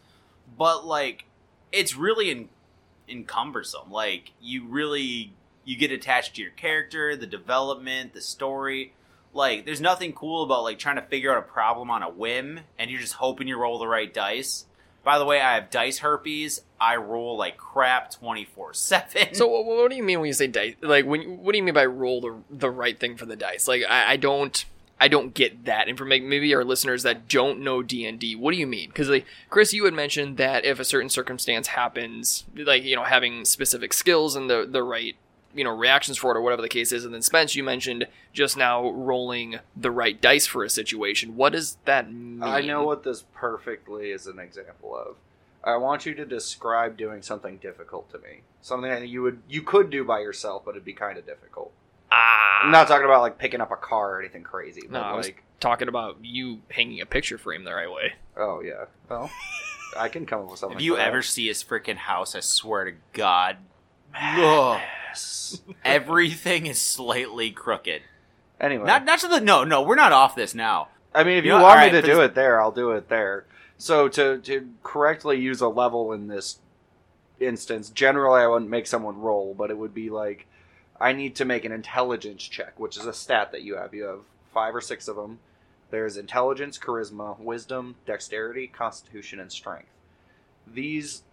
but 0.58 0.86
like, 0.86 1.26
it's 1.72 1.96
really 1.96 2.32
in, 2.32 2.50
encumbersome. 3.08 3.92
Like, 3.92 4.32
you 4.42 4.66
really 4.68 5.34
you 5.66 5.78
get 5.78 5.92
attached 5.92 6.36
to 6.36 6.42
your 6.42 6.52
character, 6.52 7.16
the 7.16 7.28
development, 7.28 8.14
the 8.14 8.22
story. 8.22 8.94
Like, 9.34 9.66
there's 9.66 9.82
nothing 9.82 10.14
cool 10.14 10.44
about 10.44 10.64
like 10.64 10.80
trying 10.80 10.96
to 10.96 11.02
figure 11.04 11.32
out 11.32 11.38
a 11.38 11.48
problem 11.48 11.92
on 11.92 12.04
a 12.04 12.10
whim, 12.10 12.62
and 12.78 12.90
you're 12.90 13.00
just 13.00 13.14
hoping 13.14 13.48
you 13.48 13.58
roll 13.58 13.80
the 13.80 13.88
right 13.88 14.14
dice. 14.14 14.66
By 15.04 15.18
the 15.18 15.26
way, 15.26 15.40
I 15.40 15.56
have 15.56 15.70
dice 15.70 16.00
herpes. 16.00 16.62
I 16.80 16.98
roll 16.98 17.38
like 17.38 17.58
crap 17.58 18.12
twenty 18.12 18.46
four 18.46 18.74
seven. 18.74 19.34
So 19.34 19.48
what, 19.48 19.90
do 19.90 19.96
you 19.96 20.04
mean 20.04 20.20
when 20.20 20.28
you 20.28 20.34
say 20.34 20.48
dice? 20.48 20.76
Like 20.82 21.06
when 21.06 21.40
what 21.40 21.54
do 21.54 21.58
you 21.58 21.64
mean 21.64 21.74
by 21.74 21.86
roll 21.86 22.22
the 22.22 22.36
the 22.50 22.70
right 22.70 23.00
thing 23.00 23.18
for 23.18 23.26
the 23.26 23.36
dice? 23.36 23.68
Like 23.68 23.84
I, 23.90 24.12
I 24.12 24.18
don't 24.18 24.66
I 25.00 25.08
don't 25.08 25.34
get 25.34 25.66
that. 25.66 25.88
And 25.88 25.98
for 25.98 26.06
maybe 26.06 26.54
our 26.54 26.66
listeners 26.66 27.04
that 27.04 27.28
don't 27.28 27.62
know 27.62 27.82
D 27.82 28.06
and 28.06 28.20
D, 28.20 28.36
what 28.36 28.52
do 28.52 28.58
you 28.58 28.68
mean? 28.68 28.90
Because 28.90 29.10
like 29.10 29.26
Chris, 29.50 29.74
you 29.74 29.86
had 29.86 29.94
mentioned 29.94 30.38
that 30.38 30.66
if 30.66 30.80
a 30.80 30.86
certain 30.86 31.10
circumstance 31.10 31.68
happens, 31.68 32.44
like 32.56 32.84
you 32.84 32.96
know 32.96 33.04
having 33.04 33.46
specific 33.46 33.94
skills 33.94 34.36
and 34.36 34.50
the 34.50 34.68
the 34.70 34.84
right 34.84 35.16
you 35.54 35.64
know 35.64 35.76
reactions 35.76 36.18
for 36.18 36.32
it 36.34 36.38
or 36.38 36.42
whatever 36.42 36.62
the 36.62 36.70
case 36.70 36.92
is, 36.92 37.06
and 37.06 37.14
then 37.14 37.22
Spence, 37.22 37.56
you 37.56 37.64
mentioned 37.64 38.08
just 38.34 38.56
now 38.58 38.90
rolling 38.90 39.60
the 39.76 39.92
right 39.92 40.20
dice 40.20 40.46
for 40.46 40.64
a 40.64 40.70
situation. 40.70 41.36
What 41.36 41.54
does 41.54 41.78
that 41.86 42.12
mean? 42.12 42.44
I 42.44 42.62
know 42.62 42.84
what 42.84 43.04
this 43.04 43.26
perfectly 43.34 44.12
is 44.12 44.28
an 44.28 44.40
example 44.40 44.96
of. 44.96 45.16
I 45.64 45.76
want 45.78 46.06
you 46.06 46.14
to 46.16 46.26
describe 46.26 46.96
doing 46.98 47.22
something 47.22 47.58
difficult 47.58 48.10
to 48.12 48.20
me, 48.20 48.42
something 48.62 48.90
that 48.90 49.08
you 49.10 49.22
would 49.24 49.42
you 49.50 49.62
could 49.62 49.90
do 49.90 50.04
by 50.06 50.20
yourself, 50.20 50.64
but 50.66 50.72
it'd 50.72 50.86
be 50.86 50.94
kind 50.94 51.18
of 51.18 51.26
difficult. 51.26 51.72
Ah, 52.12 52.62
I'm 52.64 52.72
not 52.72 52.88
talking 52.88 53.06
about 53.06 53.22
like 53.22 53.38
picking 53.38 53.62
up 53.62 53.72
a 53.72 53.76
car 53.76 54.16
or 54.16 54.20
anything 54.20 54.44
crazy, 54.44 54.82
No, 54.84 55.00
but 55.00 55.04
I 55.04 55.14
was- 55.14 55.26
like, 55.28 55.44
talking 55.60 55.90
about 55.90 56.18
you 56.22 56.62
hanging 56.72 57.02
a 57.02 57.06
picture 57.06 57.38
frame 57.38 57.66
the 57.66 57.74
right 57.74 57.92
way. 57.92 58.14
oh 58.38 58.62
yeah, 58.62 58.86
well, 59.10 59.30
I 59.98 60.08
can 60.08 60.26
come 60.26 60.42
up 60.44 60.50
with 60.52 60.60
something. 60.60 60.78
If 60.78 60.84
you 60.84 60.96
ever 60.98 61.22
see 61.22 61.48
his 61.48 61.62
freaking 61.64 61.98
house, 61.98 62.34
I 62.36 62.40
swear 62.40 62.86
to 62.86 62.94
God, 63.14 63.58
ugh, 64.16 64.80
everything 65.86 66.66
is 66.66 66.80
slightly 66.80 67.52
crooked. 67.52 68.02
anyway, 68.60 68.86
Not 68.86 69.06
not 69.06 69.20
to 69.20 69.28
the 69.28 69.40
no 69.42 69.64
no. 69.64 69.82
We're 69.82 69.96
not 69.96 70.12
off 70.14 70.36
this 70.36 70.54
now. 70.56 70.90
I 71.14 71.24
mean, 71.24 71.38
if 71.38 71.46
You 71.46 71.52
you, 71.54 71.58
know, 71.58 71.64
want 71.64 71.78
alright, 71.80 71.94
me 71.94 72.02
to 72.02 72.06
do 72.08 72.16
this- 72.16 72.26
it 72.26 72.36
there, 72.36 72.62
I'll 72.62 72.72
do 72.72 72.92
it 72.92 73.10
there. 73.10 73.46
So 73.78 74.08
to 74.10 74.38
to 74.40 74.70
correctly 74.84 75.40
use 75.40 75.62
a 75.62 75.68
level 75.68 76.12
in 76.14 76.28
this 76.28 76.60
instance, 77.40 77.90
generally 77.90 78.42
I 78.42 78.48
wouldn't 78.48 78.70
make 78.70 78.88
someone 78.88 79.20
roll, 79.20 79.54
but 79.58 79.72
it 79.72 79.78
would 79.78 79.94
be 79.94 80.10
like 80.10 80.46
I 81.00 81.14
need 81.14 81.36
to 81.38 81.46
make 81.46 81.64
an 81.66 81.72
intelligence 81.72 82.44
check, 82.44 82.78
which 82.80 82.98
is 82.98 83.06
a 83.06 83.14
stat 83.14 83.52
that 83.54 83.62
you 83.62 83.78
have. 83.78 83.94
You 83.94 84.04
have 84.04 84.20
five 84.54 84.76
or 84.76 84.82
six 84.82 85.08
of 85.08 85.16
them. 85.16 85.40
There's 85.92 86.18
intelligence, 86.18 86.78
charisma, 86.78 87.40
wisdom, 87.40 87.96
dexterity, 88.06 88.68
constitution, 88.68 89.40
and 89.40 89.52
strength. 89.52 89.90
These 90.68 91.22
a- 91.22 91.29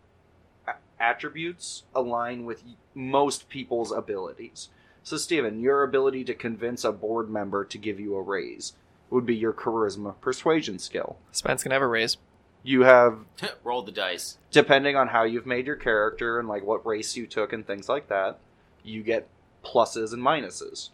attributes 1.01 1.85
align 1.95 2.45
with 2.45 2.63
most 2.95 3.49
people's 3.49 3.93
abilities. 3.93 4.69
So, 5.03 5.17
Steven, 5.17 5.61
your 5.61 5.83
ability 5.83 6.25
to 6.25 6.35
convince 6.35 6.85
a 6.85 6.93
board 6.93 7.31
member 7.31 7.65
to 7.65 7.79
give 7.79 8.01
you 8.01 8.17
a 8.17 8.23
raise 8.23 8.73
would 9.11 9.25
be 9.27 9.37
your 9.37 9.53
charisma 9.53 10.15
persuasion 10.21 10.79
skill. 10.79 11.17
Spence 11.31 11.63
can 11.63 11.73
have 11.73 11.83
a 11.83 11.87
raise. 11.87 12.17
You 12.65 12.83
have, 12.83 13.19
Roll 13.65 13.83
the 13.83 13.93
dice. 13.93 14.39
depending 14.51 14.97
on 14.97 15.09
how 15.09 15.23
you've 15.23 15.47
made 15.47 15.67
your 15.67 15.77
character 15.77 16.41
and 16.41 16.49
like 16.49 16.65
what 16.65 16.85
race 16.85 17.17
you 17.17 17.27
took 17.27 17.53
and 17.53 17.65
things 17.65 17.89
like 17.89 18.09
that, 18.09 18.41
you 18.83 19.05
get 19.05 19.29
pluses 19.65 20.13
and 20.13 20.23
minuses. 20.23 20.91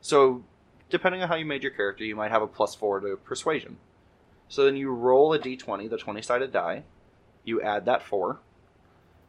So, 0.00 0.42
depending 0.90 1.22
on 1.22 1.28
how 1.28 1.36
you 1.36 1.44
made 1.44 1.62
your 1.62 1.70
character, 1.72 2.02
you 2.04 2.16
might 2.16 2.32
have 2.32 2.42
a 2.42 2.46
plus 2.48 2.74
four 2.74 2.98
to 3.00 3.16
persuasion. 3.16 3.76
So 4.48 4.64
then 4.64 4.76
you 4.76 4.90
roll 4.90 5.32
a 5.32 5.38
d20, 5.38 5.88
the 5.90 5.96
20 5.98 6.22
sided 6.22 6.52
die, 6.52 6.82
you 7.44 7.60
add 7.62 7.84
that 7.86 8.02
four, 8.02 8.38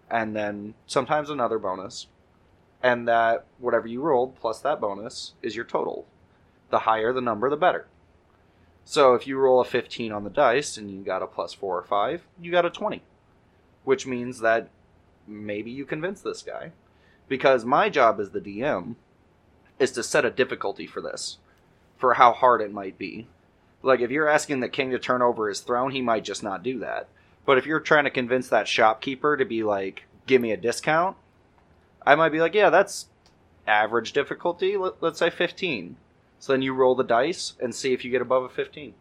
and 0.10 0.36
then 0.36 0.74
sometimes 0.86 1.30
another 1.30 1.60
bonus, 1.60 2.08
and 2.82 3.08
that 3.08 3.46
whatever 3.60 3.88
you 3.88 4.02
rolled 4.02 4.36
plus 4.36 4.60
that 4.62 4.80
bonus 4.80 5.34
is 5.42 5.56
your 5.56 5.66
total. 5.66 6.06
The 6.70 6.80
higher 6.80 7.14
the 7.14 7.22
number, 7.22 7.50
the 7.50 7.58
better. 7.58 7.88
So 8.86 9.16
if 9.16 9.28
you 9.28 9.38
roll 9.38 9.60
a 9.60 9.66
15 9.66 10.12
on 10.12 10.24
the 10.24 10.30
dice 10.30 10.78
and 10.78 10.90
you 10.90 11.02
got 11.02 11.22
a 11.22 11.28
plus 11.28 11.54
4 11.54 11.78
or 11.78 11.84
5, 11.84 12.24
you 12.42 12.52
got 12.52 12.66
a 12.66 12.70
20. 12.70 13.02
Which 13.84 14.08
means 14.08 14.40
that 14.40 14.70
maybe 15.28 15.72
you 15.72 15.86
convince 15.86 16.22
this 16.22 16.42
guy. 16.42 16.72
Because 17.28 17.66
my 17.66 17.90
job 17.90 18.20
as 18.20 18.30
the 18.30 18.40
DM 18.40 18.96
is 19.80 19.92
to 19.92 20.04
set 20.04 20.24
a 20.26 20.32
difficulty 20.32 20.88
for 20.88 21.02
this, 21.02 21.38
for 21.98 22.14
how 22.14 22.32
hard 22.32 22.62
it 22.62 22.72
might 22.72 22.98
be. 22.98 23.28
Like 23.84 24.00
if 24.00 24.10
you're 24.10 24.30
asking 24.30 24.62
the 24.62 24.70
king 24.70 24.92
to 24.92 25.00
turn 25.00 25.22
over 25.22 25.50
his 25.50 25.60
throne, 25.60 25.92
he 25.92 26.02
might 26.02 26.24
just 26.24 26.42
not 26.42 26.64
do 26.64 26.80
that. 26.80 27.10
But 27.48 27.58
if 27.58 27.66
you're 27.66 27.80
trying 27.80 28.04
to 28.04 28.10
convince 28.10 28.50
that 28.50 28.68
shopkeeper 28.68 29.38
to 29.38 29.46
be 29.46 29.64
like, 29.64 30.04
give 30.26 30.42
me 30.42 30.52
a 30.52 30.58
discount, 30.58 31.16
I 32.06 32.14
might 32.16 32.34
be 32.34 32.42
like, 32.42 32.54
yeah, 32.54 32.70
that's 32.70 33.08
average 33.66 34.12
difficulty. 34.12 34.76
Let, 34.76 35.02
let's 35.02 35.18
say 35.18 35.30
15. 35.30 35.96
So 36.40 36.52
then 36.52 36.62
you 36.62 36.74
roll 36.74 36.94
the 36.94 37.06
dice 37.06 37.54
and 37.62 37.74
see 37.74 37.94
if 37.94 38.04
you 38.04 38.12
get 38.12 38.22
above 38.22 38.44
a 38.44 38.50
15. 38.50 38.94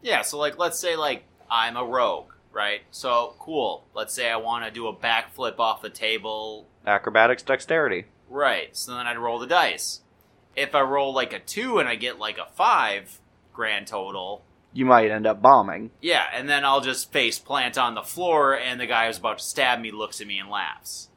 Yeah. 0.00 0.22
So 0.22 0.38
like, 0.38 0.58
let's 0.58 0.80
say 0.80 0.96
like 0.96 1.24
I'm 1.50 1.76
a 1.76 1.84
rogue, 1.84 2.32
right? 2.50 2.80
So 2.90 3.34
cool. 3.38 3.84
Let's 3.94 4.14
say 4.14 4.30
I 4.30 4.36
want 4.36 4.64
to 4.64 4.70
do 4.70 4.86
a 4.86 4.96
backflip 4.96 5.58
off 5.58 5.82
the 5.82 5.90
table. 5.90 6.66
Acrobatics, 6.86 7.42
dexterity. 7.42 8.06
Right. 8.30 8.74
So 8.74 8.94
then 8.94 9.06
I'd 9.06 9.18
roll 9.18 9.38
the 9.38 9.46
dice. 9.46 10.00
If 10.56 10.74
I 10.74 10.80
roll 10.80 11.12
like 11.12 11.34
a 11.34 11.38
two 11.38 11.78
and 11.78 11.90
I 11.90 11.96
get 11.96 12.18
like 12.18 12.38
a 12.38 12.46
five 12.54 13.20
grand 13.52 13.86
total, 13.86 14.44
You 14.72 14.86
might 14.86 15.10
end 15.10 15.26
up 15.26 15.42
bombing. 15.42 15.90
yeah, 16.00 16.26
and 16.32 16.48
then 16.48 16.64
I'll 16.64 16.80
just 16.80 17.12
face 17.12 17.38
plant 17.38 17.76
on 17.76 17.94
the 17.94 18.02
floor, 18.02 18.56
and 18.56 18.80
the 18.80 18.86
guy 18.86 19.06
who's 19.06 19.18
about 19.18 19.38
to 19.38 19.44
stab 19.44 19.80
me 19.80 19.90
looks 19.90 20.20
at 20.20 20.26
me 20.26 20.38
and 20.38 20.48
laughs. 20.48 21.08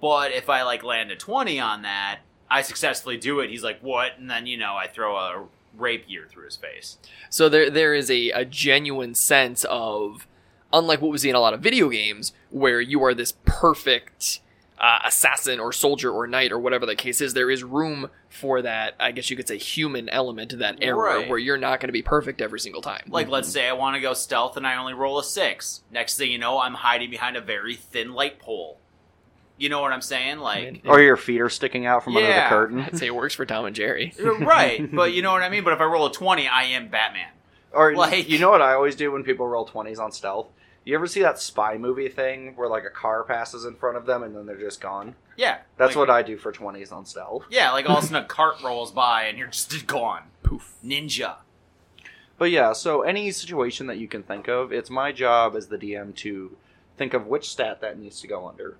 But 0.00 0.32
if 0.32 0.48
I 0.48 0.62
like 0.62 0.82
land 0.82 1.10
a 1.10 1.16
twenty 1.16 1.58
on 1.58 1.82
that, 1.82 2.20
I 2.50 2.62
successfully 2.62 3.16
do 3.16 3.40
it. 3.40 3.50
He's 3.50 3.64
like, 3.64 3.80
"What?" 3.80 4.18
And 4.18 4.30
then 4.30 4.46
you 4.46 4.56
know 4.56 4.74
I 4.76 4.86
throw 4.86 5.16
a 5.16 5.46
rapier 5.76 6.26
through 6.26 6.44
his 6.44 6.56
face. 6.56 6.98
So 7.30 7.48
there 7.48 7.70
there 7.70 7.94
is 7.94 8.10
a, 8.10 8.30
a 8.30 8.44
genuine 8.44 9.14
sense 9.14 9.64
of 9.64 10.26
unlike 10.72 11.00
what 11.02 11.10
we 11.10 11.18
see 11.18 11.30
in 11.30 11.34
a 11.36 11.40
lot 11.40 11.54
of 11.54 11.60
video 11.60 11.88
games 11.88 12.32
where 12.50 12.80
you 12.80 13.02
are 13.04 13.14
this 13.14 13.34
perfect 13.44 14.40
uh, 14.78 14.98
assassin 15.04 15.60
or 15.60 15.72
soldier 15.72 16.10
or 16.10 16.26
knight 16.26 16.50
or 16.50 16.58
whatever 16.58 16.86
the 16.86 16.96
case 16.96 17.20
is, 17.20 17.34
there 17.34 17.50
is 17.50 17.62
room 17.62 18.08
for 18.32 18.62
that, 18.62 18.94
I 18.98 19.12
guess 19.12 19.28
you 19.30 19.36
could 19.36 19.46
say 19.46 19.58
human 19.58 20.08
element 20.08 20.50
to 20.50 20.56
that 20.56 20.78
error 20.80 20.96
Right. 21.02 21.28
where 21.28 21.38
you're 21.38 21.58
not 21.58 21.80
going 21.80 21.88
to 21.88 21.92
be 21.92 22.02
perfect 22.02 22.40
every 22.40 22.58
single 22.60 22.80
time. 22.82 23.02
Like, 23.08 23.28
let's 23.28 23.48
say 23.48 23.68
I 23.68 23.72
want 23.74 23.94
to 23.96 24.00
go 24.00 24.14
stealth 24.14 24.56
and 24.56 24.66
I 24.66 24.76
only 24.76 24.94
roll 24.94 25.18
a 25.18 25.24
six. 25.24 25.82
Next 25.90 26.16
thing 26.16 26.30
you 26.30 26.38
know, 26.38 26.58
I'm 26.58 26.74
hiding 26.74 27.10
behind 27.10 27.36
a 27.36 27.40
very 27.40 27.74
thin 27.76 28.14
light 28.14 28.38
pole. 28.38 28.78
You 29.58 29.68
know 29.68 29.80
what 29.80 29.92
I'm 29.92 30.00
saying? 30.00 30.38
Like, 30.38 30.64
mean, 30.72 30.82
Or 30.86 31.00
your 31.00 31.16
feet 31.16 31.40
are 31.40 31.48
sticking 31.50 31.86
out 31.86 32.02
from 32.04 32.16
under 32.16 32.26
the 32.32 32.46
curtain. 32.48 32.80
I'd 32.80 32.98
say 32.98 33.06
it 33.06 33.14
works 33.14 33.34
for 33.34 33.44
Tom 33.46 33.66
and 33.66 33.76
Jerry. 33.76 34.12
Uh, 34.22 34.38
right, 34.38 34.90
but 34.94 35.12
you 35.12 35.22
know 35.22 35.30
what 35.32 35.42
I 35.42 35.48
mean? 35.50 35.62
But 35.62 35.74
if 35.74 35.80
I 35.80 35.84
roll 35.84 36.06
a 36.06 36.12
20, 36.12 36.48
I 36.48 36.62
am 36.64 36.88
Batman. 36.88 37.28
Or 37.72 37.94
Like- 37.94 38.28
you 38.28 38.38
know 38.38 38.50
what 38.50 38.62
I 38.62 38.72
always 38.72 38.96
do 38.96 39.12
when 39.12 39.22
people 39.24 39.46
roll 39.46 39.64
twenties 39.66 39.98
on 39.98 40.10
stealth? 40.10 40.48
You 40.84 40.94
ever 40.96 41.06
see 41.06 41.22
that 41.22 41.38
spy 41.38 41.78
movie 41.78 42.08
thing 42.08 42.54
where 42.56 42.68
like 42.68 42.84
a 42.84 42.90
car 42.90 43.22
passes 43.24 43.64
in 43.64 43.76
front 43.76 43.96
of 43.96 44.06
them 44.06 44.22
and 44.22 44.34
then 44.36 44.46
they're 44.46 44.58
just 44.58 44.80
gone? 44.80 45.14
Yeah. 45.36 45.58
That's 45.76 45.90
like, 45.94 46.08
what 46.08 46.10
I 46.10 46.22
do 46.22 46.36
for 46.36 46.50
twenties 46.52 46.90
on 46.92 47.04
stealth. 47.06 47.44
Yeah, 47.50 47.70
like 47.72 47.88
all 47.88 47.98
of 47.98 48.04
a 48.04 48.06
sudden 48.08 48.24
a 48.24 48.26
cart 48.28 48.56
rolls 48.64 48.90
by 48.90 49.24
and 49.24 49.38
you're 49.38 49.46
just 49.48 49.86
gone. 49.86 50.22
Poof. 50.42 50.74
Ninja. 50.84 51.36
But 52.38 52.50
yeah, 52.50 52.72
so 52.72 53.02
any 53.02 53.30
situation 53.30 53.86
that 53.86 53.98
you 53.98 54.08
can 54.08 54.24
think 54.24 54.48
of, 54.48 54.72
it's 54.72 54.90
my 54.90 55.12
job 55.12 55.54
as 55.54 55.68
the 55.68 55.78
DM 55.78 56.14
to 56.16 56.56
think 56.98 57.14
of 57.14 57.26
which 57.28 57.48
stat 57.48 57.80
that 57.80 57.98
needs 57.98 58.20
to 58.20 58.26
go 58.26 58.48
under. 58.48 58.76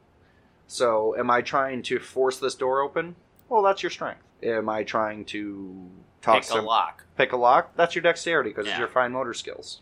So, 0.66 1.14
am 1.16 1.30
I 1.30 1.42
trying 1.42 1.82
to 1.84 2.00
force 2.00 2.38
this 2.38 2.54
door 2.56 2.80
open? 2.80 3.14
Well, 3.48 3.62
that's 3.62 3.82
your 3.82 3.90
strength. 3.90 4.22
Am 4.42 4.68
I 4.68 4.82
trying 4.82 5.24
to 5.26 5.88
talk 6.22 6.36
Pick 6.36 6.44
a 6.44 6.46
some- 6.46 6.64
lock. 6.64 7.04
pick 7.16 7.32
a 7.32 7.36
lock? 7.36 7.76
That's 7.76 7.94
your 7.94 8.02
dexterity 8.02 8.50
because 8.50 8.66
it's 8.66 8.78
your 8.78 8.88
fine 8.88 9.12
motor 9.12 9.34
skills. 9.34 9.80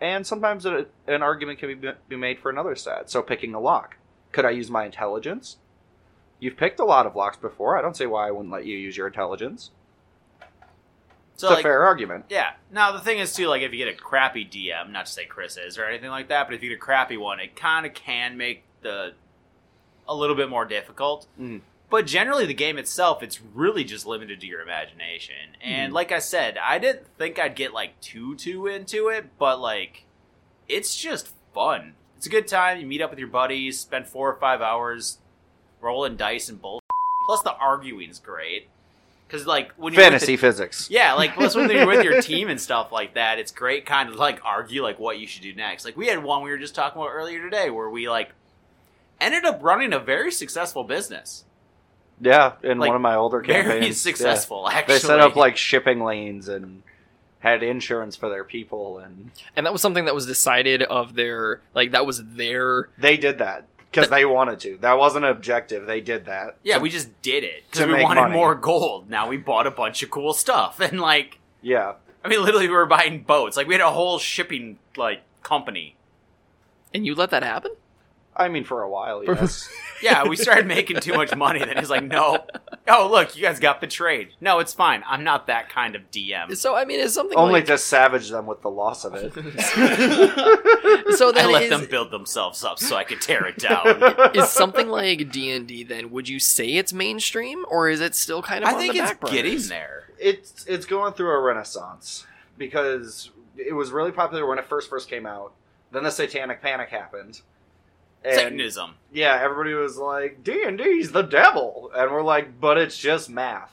And 0.00 0.26
sometimes 0.26 0.66
a, 0.66 0.86
an 1.06 1.22
argument 1.22 1.58
can 1.58 1.80
be, 1.80 1.90
be 2.08 2.16
made 2.16 2.38
for 2.38 2.50
another 2.50 2.74
stat. 2.74 3.10
So, 3.10 3.22
picking 3.22 3.54
a 3.54 3.60
lock. 3.60 3.96
Could 4.32 4.44
I 4.44 4.50
use 4.50 4.70
my 4.70 4.84
intelligence? 4.84 5.56
You've 6.38 6.56
picked 6.56 6.78
a 6.80 6.84
lot 6.84 7.06
of 7.06 7.16
locks 7.16 7.38
before. 7.38 7.78
I 7.78 7.82
don't 7.82 7.96
see 7.96 8.06
why 8.06 8.28
I 8.28 8.30
wouldn't 8.30 8.52
let 8.52 8.66
you 8.66 8.76
use 8.76 8.96
your 8.96 9.06
intelligence. 9.06 9.70
So 11.36 11.48
it's 11.48 11.56
like, 11.56 11.60
a 11.60 11.62
fair 11.62 11.82
argument. 11.84 12.26
Yeah. 12.28 12.52
Now 12.70 12.92
the 12.92 13.00
thing 13.00 13.18
is 13.18 13.34
too, 13.34 13.48
like 13.48 13.62
if 13.62 13.72
you 13.72 13.78
get 13.78 13.88
a 13.88 13.96
crappy 13.96 14.44
DM, 14.44 14.90
not 14.90 15.06
to 15.06 15.12
say 15.12 15.26
Chris 15.26 15.58
is 15.58 15.76
or 15.76 15.84
anything 15.84 16.08
like 16.08 16.28
that, 16.28 16.46
but 16.46 16.54
if 16.54 16.62
you 16.62 16.70
get 16.70 16.76
a 16.76 16.78
crappy 16.78 17.18
one, 17.18 17.40
it 17.40 17.54
kind 17.54 17.84
of 17.84 17.92
can 17.92 18.38
make 18.38 18.64
the 18.80 19.12
a 20.08 20.14
little 20.14 20.36
bit 20.36 20.48
more 20.48 20.64
difficult. 20.64 21.26
Mm. 21.38 21.60
But 21.88 22.06
generally, 22.06 22.46
the 22.46 22.54
game 22.54 22.78
itself, 22.78 23.22
it's 23.22 23.40
really 23.40 23.84
just 23.84 24.06
limited 24.06 24.40
to 24.40 24.46
your 24.46 24.60
imagination. 24.60 25.56
And 25.60 25.92
Mhm. 25.92 25.94
like 25.94 26.10
I 26.10 26.18
said, 26.18 26.58
I 26.58 26.78
didn't 26.78 27.06
think 27.16 27.38
I'd 27.38 27.54
get 27.54 27.72
like 27.72 28.00
too 28.00 28.34
too 28.34 28.66
into 28.66 29.08
it, 29.08 29.38
but 29.38 29.60
like, 29.60 30.02
it's 30.68 30.96
just 30.96 31.28
fun. 31.54 31.94
It's 32.16 32.26
a 32.26 32.30
good 32.30 32.48
time. 32.48 32.80
You 32.80 32.86
meet 32.86 33.00
up 33.02 33.10
with 33.10 33.18
your 33.20 33.28
buddies, 33.28 33.78
spend 33.78 34.08
four 34.08 34.28
or 34.30 34.36
five 34.40 34.60
hours 34.60 35.18
rolling 35.80 36.16
dice 36.16 36.48
and 36.48 36.60
bull. 36.60 36.80
Plus, 37.26 37.42
the 37.42 37.54
arguing's 37.54 38.18
great 38.18 38.68
because 39.28 39.46
like 39.46 39.72
when 39.74 39.92
you're 39.92 39.98
with 40.02 40.06
the- 40.06 40.10
Fantasy 40.18 40.36
physics. 40.36 40.88
yeah, 40.90 41.12
like 41.12 41.34
plus 41.34 41.54
when 41.54 41.70
you're 41.70 41.86
with 41.86 42.04
your 42.04 42.20
team 42.30 42.48
and 42.48 42.60
stuff 42.60 42.90
like 42.92 43.14
that, 43.14 43.38
it's 43.38 43.52
great 43.52 43.86
kind 43.86 44.08
of 44.08 44.16
like 44.16 44.40
argue 44.44 44.82
like 44.82 44.98
what 44.98 45.18
you 45.20 45.26
should 45.28 45.42
do 45.42 45.52
next. 45.54 45.84
Like 45.84 45.96
we 45.96 46.08
had 46.08 46.22
one 46.22 46.42
we 46.42 46.50
were 46.50 46.58
just 46.58 46.74
talking 46.74 47.00
about 47.00 47.10
earlier 47.12 47.40
today 47.42 47.70
where 47.70 47.88
we 47.90 48.08
like 48.08 48.30
ended 49.20 49.44
up 49.44 49.60
running 49.62 49.92
a 49.92 49.98
very 49.98 50.30
successful 50.32 50.82
business. 50.84 51.44
Yeah, 52.20 52.52
in 52.62 52.78
Like, 52.78 52.88
one 52.88 52.96
of 52.96 53.02
my 53.02 53.14
older 53.14 53.40
campaigns, 53.40 53.80
Very 53.80 53.92
successful, 53.92 54.66
yeah. 54.70 54.78
actually. 54.78 54.94
They 54.94 54.98
set 55.00 55.20
up 55.20 55.36
like 55.36 55.56
shipping 55.56 56.02
lanes 56.02 56.48
and 56.48 56.82
had 57.40 57.62
insurance 57.62 58.16
for 58.16 58.28
their 58.28 58.42
people, 58.44 58.98
and 58.98 59.30
And 59.54 59.66
that 59.66 59.72
was 59.72 59.82
something 59.82 60.06
that 60.06 60.14
was 60.14 60.26
decided 60.26 60.82
of 60.82 61.14
their 61.14 61.60
like 61.74 61.90
that 61.92 62.06
was 62.06 62.24
their 62.24 62.88
they 62.98 63.16
did 63.16 63.38
that 63.38 63.66
because 63.90 64.08
they 64.10 64.24
wanted 64.24 64.60
to. 64.60 64.78
That 64.78 64.98
wasn't 64.98 65.26
an 65.26 65.30
objective. 65.30 65.86
They 65.86 66.00
did 66.00 66.24
that. 66.26 66.56
Yeah, 66.62 66.78
we 66.78 66.88
just 66.90 67.20
did 67.22 67.44
it 67.44 67.64
because 67.70 67.82
to 67.82 67.86
we 67.86 67.92
make 67.94 68.04
wanted 68.04 68.22
money. 68.22 68.34
more 68.34 68.54
gold. 68.54 69.08
Now 69.10 69.28
we 69.28 69.36
bought 69.36 69.66
a 69.66 69.70
bunch 69.70 70.02
of 70.02 70.10
cool 70.10 70.32
stuff 70.32 70.80
and 70.80 71.00
like 71.00 71.38
Yeah, 71.62 71.94
I 72.24 72.28
mean 72.28 72.42
literally 72.42 72.68
we 72.68 72.74
were 72.74 72.86
buying 72.86 73.22
boats. 73.24 73.56
Like 73.56 73.66
we 73.68 73.74
had 73.74 73.80
a 73.82 73.90
whole 73.90 74.18
shipping 74.18 74.78
like 74.96 75.22
company. 75.42 75.96
and 76.94 77.04
you 77.06 77.14
let 77.14 77.28
that 77.30 77.42
happen? 77.42 77.72
I 78.36 78.48
mean 78.48 78.64
for 78.64 78.82
a 78.82 78.90
while. 78.90 79.24
Yes. 79.24 79.68
Yeah, 80.02 80.28
we 80.28 80.36
started 80.36 80.66
making 80.66 81.00
too 81.00 81.14
much 81.14 81.34
money. 81.34 81.60
Then 81.60 81.78
he's 81.78 81.88
like, 81.88 82.04
"No, 82.04 82.44
oh 82.86 83.08
look, 83.10 83.34
you 83.34 83.40
guys 83.40 83.58
got 83.58 83.80
betrayed. 83.80 84.28
No, 84.42 84.58
it's 84.58 84.74
fine. 84.74 85.02
I'm 85.06 85.24
not 85.24 85.46
that 85.46 85.70
kind 85.70 85.96
of 85.96 86.10
DM." 86.10 86.54
So 86.54 86.76
I 86.76 86.84
mean, 86.84 87.00
is 87.00 87.14
something 87.14 87.36
Only 87.36 87.54
like, 87.54 87.66
to 87.68 87.78
savage 87.78 88.28
them 88.28 88.44
with 88.44 88.60
the 88.60 88.68
loss 88.68 89.06
of 89.06 89.14
it. 89.14 89.32
so 91.16 91.32
then 91.32 91.46
I 91.46 91.50
let 91.50 91.62
is, 91.62 91.70
them 91.70 91.86
build 91.86 92.10
themselves 92.10 92.62
up 92.62 92.78
so 92.78 92.94
I 92.94 93.04
could 93.04 93.22
tear 93.22 93.46
it 93.46 93.56
down. 93.56 93.86
is 94.34 94.50
something 94.50 94.88
like 94.88 95.32
D 95.32 95.50
and 95.50 95.66
D. 95.66 95.82
Then 95.82 96.10
would 96.10 96.28
you 96.28 96.40
say 96.40 96.74
it's 96.74 96.92
mainstream, 96.92 97.64
or 97.70 97.88
is 97.88 98.02
it 98.02 98.14
still 98.14 98.42
kind 98.42 98.64
of? 98.64 98.68
I 98.68 98.74
on 98.74 98.78
think 98.78 98.92
the 98.92 99.00
it's 99.00 99.12
back 99.12 99.20
burners? 99.20 99.34
getting 99.34 99.68
there. 99.68 100.10
it's 100.18 100.66
it's 100.66 100.84
going 100.84 101.14
through 101.14 101.30
a 101.30 101.40
renaissance 101.40 102.26
because 102.58 103.30
it 103.56 103.72
was 103.72 103.90
really 103.92 104.12
popular 104.12 104.46
when 104.46 104.58
it 104.58 104.66
first 104.66 104.90
first 104.90 105.08
came 105.08 105.24
out. 105.24 105.52
Then 105.92 106.02
the 106.02 106.10
Satanic 106.10 106.60
Panic 106.60 106.90
happened, 106.90 107.40
and 108.26 108.34
Satanism. 108.36 108.94
yeah, 109.12 109.38
everybody 109.42 109.74
was 109.74 109.96
like, 109.96 110.42
"D 110.44 110.62
and 110.64 110.76
D's 110.78 111.12
the 111.12 111.22
devil," 111.22 111.90
and 111.94 112.10
we're 112.10 112.22
like, 112.22 112.60
"But 112.60 112.78
it's 112.78 112.98
just 112.98 113.30
math. 113.30 113.72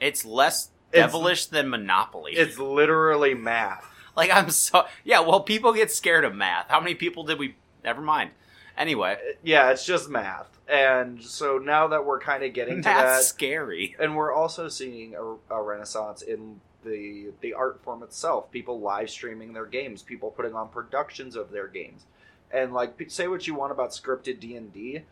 It's 0.00 0.24
less 0.24 0.70
It's- 0.92 1.06
devilish 1.06 1.46
than 1.46 1.70
Monopoly. 1.70 2.32
It's 2.34 2.58
literally 2.58 3.34
math." 3.34 3.86
like 4.16 4.30
I'm 4.30 4.50
so 4.50 4.86
yeah. 5.04 5.20
Well, 5.20 5.40
people 5.40 5.72
get 5.72 5.90
scared 5.90 6.24
of 6.24 6.34
math. 6.34 6.66
How 6.68 6.80
many 6.80 6.94
people 6.94 7.24
did 7.24 7.38
we? 7.38 7.56
Never 7.82 8.00
mind. 8.00 8.30
Anyway, 8.76 9.12
uh, 9.20 9.32
Yeah, 9.42 9.70
it's 9.70 9.84
just 9.86 10.08
math, 10.08 10.48
and 10.68 11.22
so 11.22 11.58
now 11.58 11.86
that 11.88 12.04
we're 12.04 12.18
kind 12.20 12.42
of 12.42 12.52
getting 12.52 12.78
to 12.78 12.82
that, 12.82 13.22
scary. 13.22 13.94
and 14.00 14.16
we're 14.16 14.32
also 14.32 14.68
seeing 14.68 15.14
a, 15.14 15.54
a 15.54 15.62
renaissance 15.62 16.22
in 16.22 16.60
the 16.84 17.32
the 17.40 17.54
art 17.54 17.80
form 17.84 18.02
itself. 18.02 18.50
People 18.50 18.80
live 18.80 19.10
streaming 19.10 19.52
their 19.52 19.66
games, 19.66 20.02
people 20.02 20.30
putting 20.30 20.54
on 20.54 20.68
productions 20.68 21.36
of 21.36 21.50
their 21.52 21.68
games, 21.68 22.04
and 22.54 22.72
like 22.72 23.10
say 23.10 23.26
what 23.28 23.46
you 23.46 23.54
want 23.54 23.72
about 23.72 23.90
scripted 23.90 24.40
D 24.40 24.56
and 24.56 24.72
D, 24.72 25.02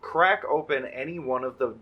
crack 0.00 0.44
open 0.44 0.84
any 0.86 1.18
one 1.18 1.44
of 1.44 1.58
the 1.58 1.74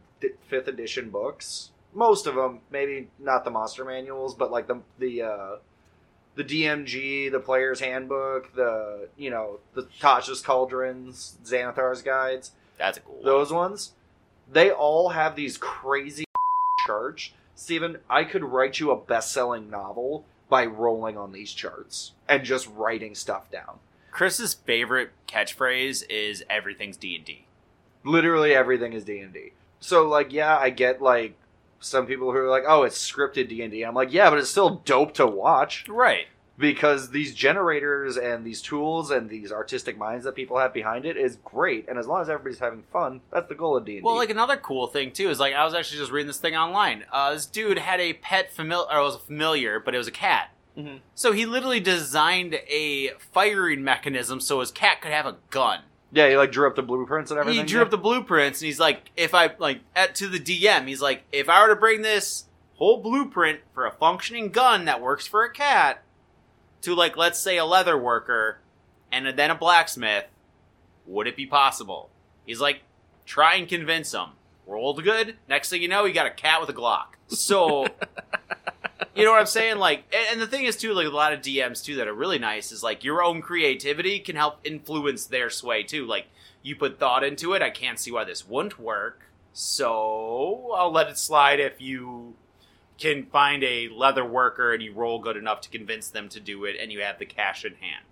fifth 0.49 0.69
edition 0.69 1.11
books. 1.11 1.71
Most 1.95 2.27
of 2.27 2.35
them, 2.35 2.61
maybe 2.71 3.09
not 3.19 3.45
the 3.45 3.51
monster 3.51 3.85
manuals, 3.85 4.35
but 4.35 4.51
like 4.51 4.67
the 4.67 4.81
the 4.99 5.23
uh, 5.23 5.57
the 6.35 6.45
DMG, 6.45 7.31
the 7.31 7.41
Player's 7.41 7.81
Handbook, 7.81 8.55
the 8.55 9.09
you 9.17 9.31
know 9.31 9.59
the 9.75 9.83
Tasha's 10.01 10.41
Cauldrons, 10.41 11.37
Xanathar's 11.45 12.03
guides 12.03 12.53
That's 12.79 12.99
a 12.99 13.01
cool. 13.01 13.17
one. 13.17 13.25
those 13.25 13.53
ones, 13.53 13.93
they 14.51 14.71
all 14.71 15.11
have 15.11 15.37
these 15.37 15.57
crazy 15.59 16.25
charts. 16.87 17.31
Steven, 17.55 17.99
I 18.09 18.25
could 18.25 18.43
write 18.43 18.81
you 18.81 18.91
a 18.91 18.97
best-selling 18.97 19.71
novel 19.71 20.25
by 20.49 20.67
rolling 20.67 21.17
on 21.17 21.33
these 21.33 21.53
charts 21.53 22.13
and 22.29 22.45
just 22.45 22.69
writing 22.75 23.15
stuff 23.15 23.51
down. 23.51 23.79
Chris's 24.13 24.55
favorite 24.55 25.11
catchphrase 25.27 26.05
is 26.09 26.45
"Everything's 26.49 26.97
D 26.97 27.17
and 27.17 27.25
D." 27.25 27.47
Literally 28.05 28.55
everything 28.55 28.93
is 28.93 29.05
D&D. 29.05 29.53
So 29.81 30.07
like, 30.09 30.33
yeah, 30.33 30.57
I 30.57 30.71
get 30.71 31.01
like 31.03 31.35
some 31.81 32.07
people 32.07 32.31
who 32.31 32.39
are 32.39 32.49
like, 32.51 32.65
"Oh, 32.67 32.83
it's 32.85 32.99
scripted 33.11 33.49
D&D." 33.49 33.83
I'm 33.83 33.95
like, 33.95 34.13
"Yeah, 34.13 34.31
but 34.31 34.39
it's 34.39 34.51
still 34.51 34.83
dope 34.85 35.15
to 35.15 35.27
watch 35.27 35.85
Right. 35.89 36.27
because 36.59 37.11
these 37.11 37.35
generators 37.35 38.17
and 38.17 38.45
these 38.45 38.61
tools 38.63 39.11
and 39.11 39.29
these 39.29 39.51
artistic 39.51 39.97
minds 39.99 40.25
that 40.25 40.35
people 40.37 40.59
have 40.59 40.73
behind 40.73 41.05
it 41.07 41.17
is 41.17 41.37
great. 41.45 41.89
And 41.89 41.99
as 41.99 42.07
long 42.07 42.21
as 42.21 42.29
everybody's 42.29 42.59
having 42.61 42.83
fun, 42.93 43.21
that's 43.33 43.49
the 43.49 43.55
goal 43.57 43.77
of 43.77 43.85
D&D." 43.85 44.03
Well, 44.03 44.17
like 44.17 44.31
another 44.31 44.57
cool 44.57 44.87
thing 44.87 45.11
too 45.13 45.29
is 45.31 45.41
like 45.41 45.55
I 45.55 45.65
was 45.65 45.75
actually 45.75 45.99
just 45.99 46.13
reading 46.13 46.29
this 46.29 46.39
thing 46.39 46.55
online. 46.55 47.05
Uh, 47.11 47.33
this 47.33 47.47
dude 47.47 47.79
had 47.79 47.99
a 48.01 48.13
pet 48.13 48.53
familiar, 48.53 48.87
or 48.93 48.99
it 48.99 49.03
was 49.05 49.15
a 49.17 49.21
familiar, 49.21 49.81
but 49.81 49.95
it 49.95 49.99
was 49.99 50.07
a 50.09 50.13
cat. 50.13 50.51
Mhm. 50.77 51.01
So 51.15 51.33
he 51.33 51.45
literally 51.47 51.81
designed 51.81 52.55
a 52.69 53.11
firing 53.33 53.85
mechanism 53.85 54.41
so 54.41 54.61
his 54.61 54.71
cat 54.71 55.01
could 55.03 55.13
have 55.13 55.27
a 55.27 55.37
gun. 55.51 55.81
yeah, 56.15 56.29
he 56.29 56.37
like 56.37 56.53
drew 56.53 56.67
up 56.67 56.77
the 56.77 56.83
blueprints 56.83 57.31
and 57.31 57.41
everything. 57.41 57.63
He 57.63 57.67
drew 57.67 57.81
up 57.83 57.91
the 57.91 57.97
blueprints, 57.99 58.61
and 58.61 58.67
he's 58.67 58.79
like, 58.81 59.11
if 59.17 59.35
I 59.35 59.51
like 59.59 59.81
at 59.97 60.15
to 60.17 60.29
the 60.29 60.39
DM, 60.39 60.87
he's 60.87 61.01
like, 61.01 61.23
if 61.33 61.49
I 61.49 61.63
were 61.63 61.69
to 61.75 61.81
bring 61.81 62.03
this 62.03 62.45
whole 62.75 63.01
blueprint 63.01 63.61
for 63.73 63.87
a 63.87 63.93
functioning 63.93 64.51
gun 64.51 64.85
that 64.85 65.01
works 65.01 65.27
for 65.27 65.43
a 65.45 65.51
cat 65.53 66.03
to 66.83 66.95
like 66.95 67.17
let's 67.17 67.39
say 67.39 67.57
a 67.57 67.65
leather 67.65 67.97
worker 67.97 68.59
and 69.11 69.27
then 69.39 69.51
a 69.51 69.55
blacksmith, 69.55 70.25
would 71.07 71.27
it 71.27 71.37
be 71.37 71.47
possible? 71.47 72.11
He's 72.45 72.61
like, 72.61 72.83
try 73.25 73.55
and 73.55 73.67
convince 73.69 74.13
him. 74.13 74.31
Rolled 74.67 75.03
good. 75.03 75.37
Next 75.49 75.71
thing 75.71 75.81
you 75.83 75.89
know, 75.89 76.05
you 76.05 76.13
got 76.15 76.27
a 76.27 76.31
cat 76.31 76.61
with 76.61 76.69
a 76.71 76.75
Glock. 76.75 77.15
So. 77.29 77.87
You 79.15 79.25
know 79.25 79.33
what 79.33 79.41
I'm 79.41 79.47
saying? 79.47 79.79
Like, 79.79 80.05
and, 80.13 80.33
and 80.33 80.41
the 80.41 80.47
thing 80.47 80.65
is 80.65 80.77
too, 80.77 80.95
like 80.95 81.07
a 81.07 81.11
lot 81.11 81.33
of 81.33 81.41
DMs 81.41 81.85
too 81.85 81.97
that 81.97 82.09
are 82.09 82.15
really 82.15 82.39
nice 82.39 82.73
is 82.73 82.83
like 82.83 83.05
your 83.05 83.23
own 83.23 83.43
creativity 83.43 84.19
can 84.21 84.37
help 84.37 84.61
influence 84.65 85.27
their 85.27 85.51
sway 85.51 85.83
too. 85.83 86.07
Like, 86.07 86.27
you 86.63 86.77
put 86.77 86.99
thought 86.99 87.25
into 87.25 87.55
it. 87.55 87.63
I 87.63 87.71
can't 87.71 87.99
see 87.99 88.13
why 88.13 88.25
this 88.25 88.47
wouldn't 88.49 88.79
work, 88.79 89.23
so 89.53 90.73
I'll 90.77 90.93
let 90.93 91.09
it 91.09 91.19
slide 91.19 91.59
if 91.61 91.81
you 91.81 92.35
can 92.99 93.27
find 93.27 93.65
a 93.65 93.89
leather 93.89 94.25
worker 94.25 94.73
and 94.73 94.83
you 94.83 94.93
roll 94.93 95.19
good 95.19 95.37
enough 95.37 95.61
to 95.63 95.69
convince 95.69 96.09
them 96.09 96.29
to 96.29 96.39
do 96.39 96.65
it, 96.65 96.77
and 96.81 96.93
you 96.93 97.01
have 97.01 97.19
the 97.19 97.27
cash 97.27 97.65
in 97.65 97.75
hand, 97.75 98.05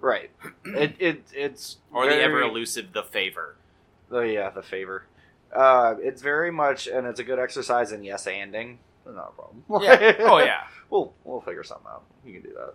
Right. 0.00 0.30
It 0.64 0.94
it 0.98 1.22
it's 1.32 1.78
or 1.92 2.06
the 2.06 2.20
ever 2.20 2.40
elusive 2.40 2.92
the 2.92 3.02
favor. 3.02 3.56
Oh 4.10 4.20
yeah, 4.20 4.50
the 4.50 4.62
favor. 4.62 5.04
Uh, 5.52 5.94
it's 6.00 6.22
very 6.22 6.52
much, 6.52 6.86
and 6.86 7.06
it's 7.06 7.18
a 7.18 7.24
good 7.24 7.38
exercise 7.38 7.92
in 7.92 8.04
yes 8.04 8.26
anding. 8.26 8.76
Not 9.06 9.32
a 9.32 9.32
problem. 9.32 9.82
Yeah. 9.82 10.12
Oh 10.20 10.38
yeah. 10.38 10.64
we'll 10.90 11.14
we'll 11.24 11.40
figure 11.40 11.62
something 11.64 11.86
out. 11.90 12.02
You 12.24 12.34
can 12.40 12.42
do 12.42 12.54
that. 12.56 12.74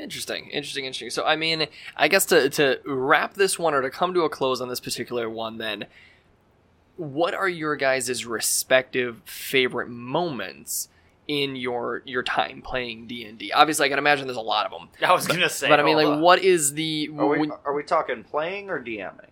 Interesting, 0.00 0.48
interesting, 0.50 0.84
interesting. 0.86 1.10
So, 1.10 1.24
I 1.24 1.36
mean, 1.36 1.66
I 1.96 2.08
guess 2.08 2.24
to 2.26 2.48
to 2.50 2.80
wrap 2.86 3.34
this 3.34 3.58
one 3.58 3.74
or 3.74 3.82
to 3.82 3.90
come 3.90 4.14
to 4.14 4.22
a 4.22 4.30
close 4.30 4.60
on 4.60 4.68
this 4.70 4.80
particular 4.80 5.28
one, 5.28 5.58
then, 5.58 5.84
what 6.96 7.34
are 7.34 7.48
your 7.48 7.76
guys' 7.76 8.24
respective 8.24 9.20
favorite 9.24 9.88
moments 9.88 10.88
in 11.28 11.56
your 11.56 12.02
your 12.06 12.22
time 12.22 12.62
playing 12.62 13.06
D 13.06 13.24
and 13.26 13.38
D? 13.38 13.52
Obviously, 13.52 13.86
I 13.86 13.88
can 13.90 13.98
imagine 13.98 14.26
there's 14.26 14.36
a 14.36 14.40
lot 14.40 14.64
of 14.64 14.72
them. 14.72 14.88
I 15.06 15.12
was 15.12 15.26
gonna 15.26 15.48
say, 15.50 15.68
but 15.68 15.78
I 15.78 15.82
mean, 15.82 15.96
like, 15.96 16.20
what 16.20 16.42
is 16.42 16.72
the? 16.74 17.10
Are 17.18 17.26
we 17.26 17.38
when- 17.40 17.52
are 17.64 17.74
we 17.74 17.82
talking 17.82 18.24
playing 18.24 18.70
or 18.70 18.82
DMing? 18.82 19.31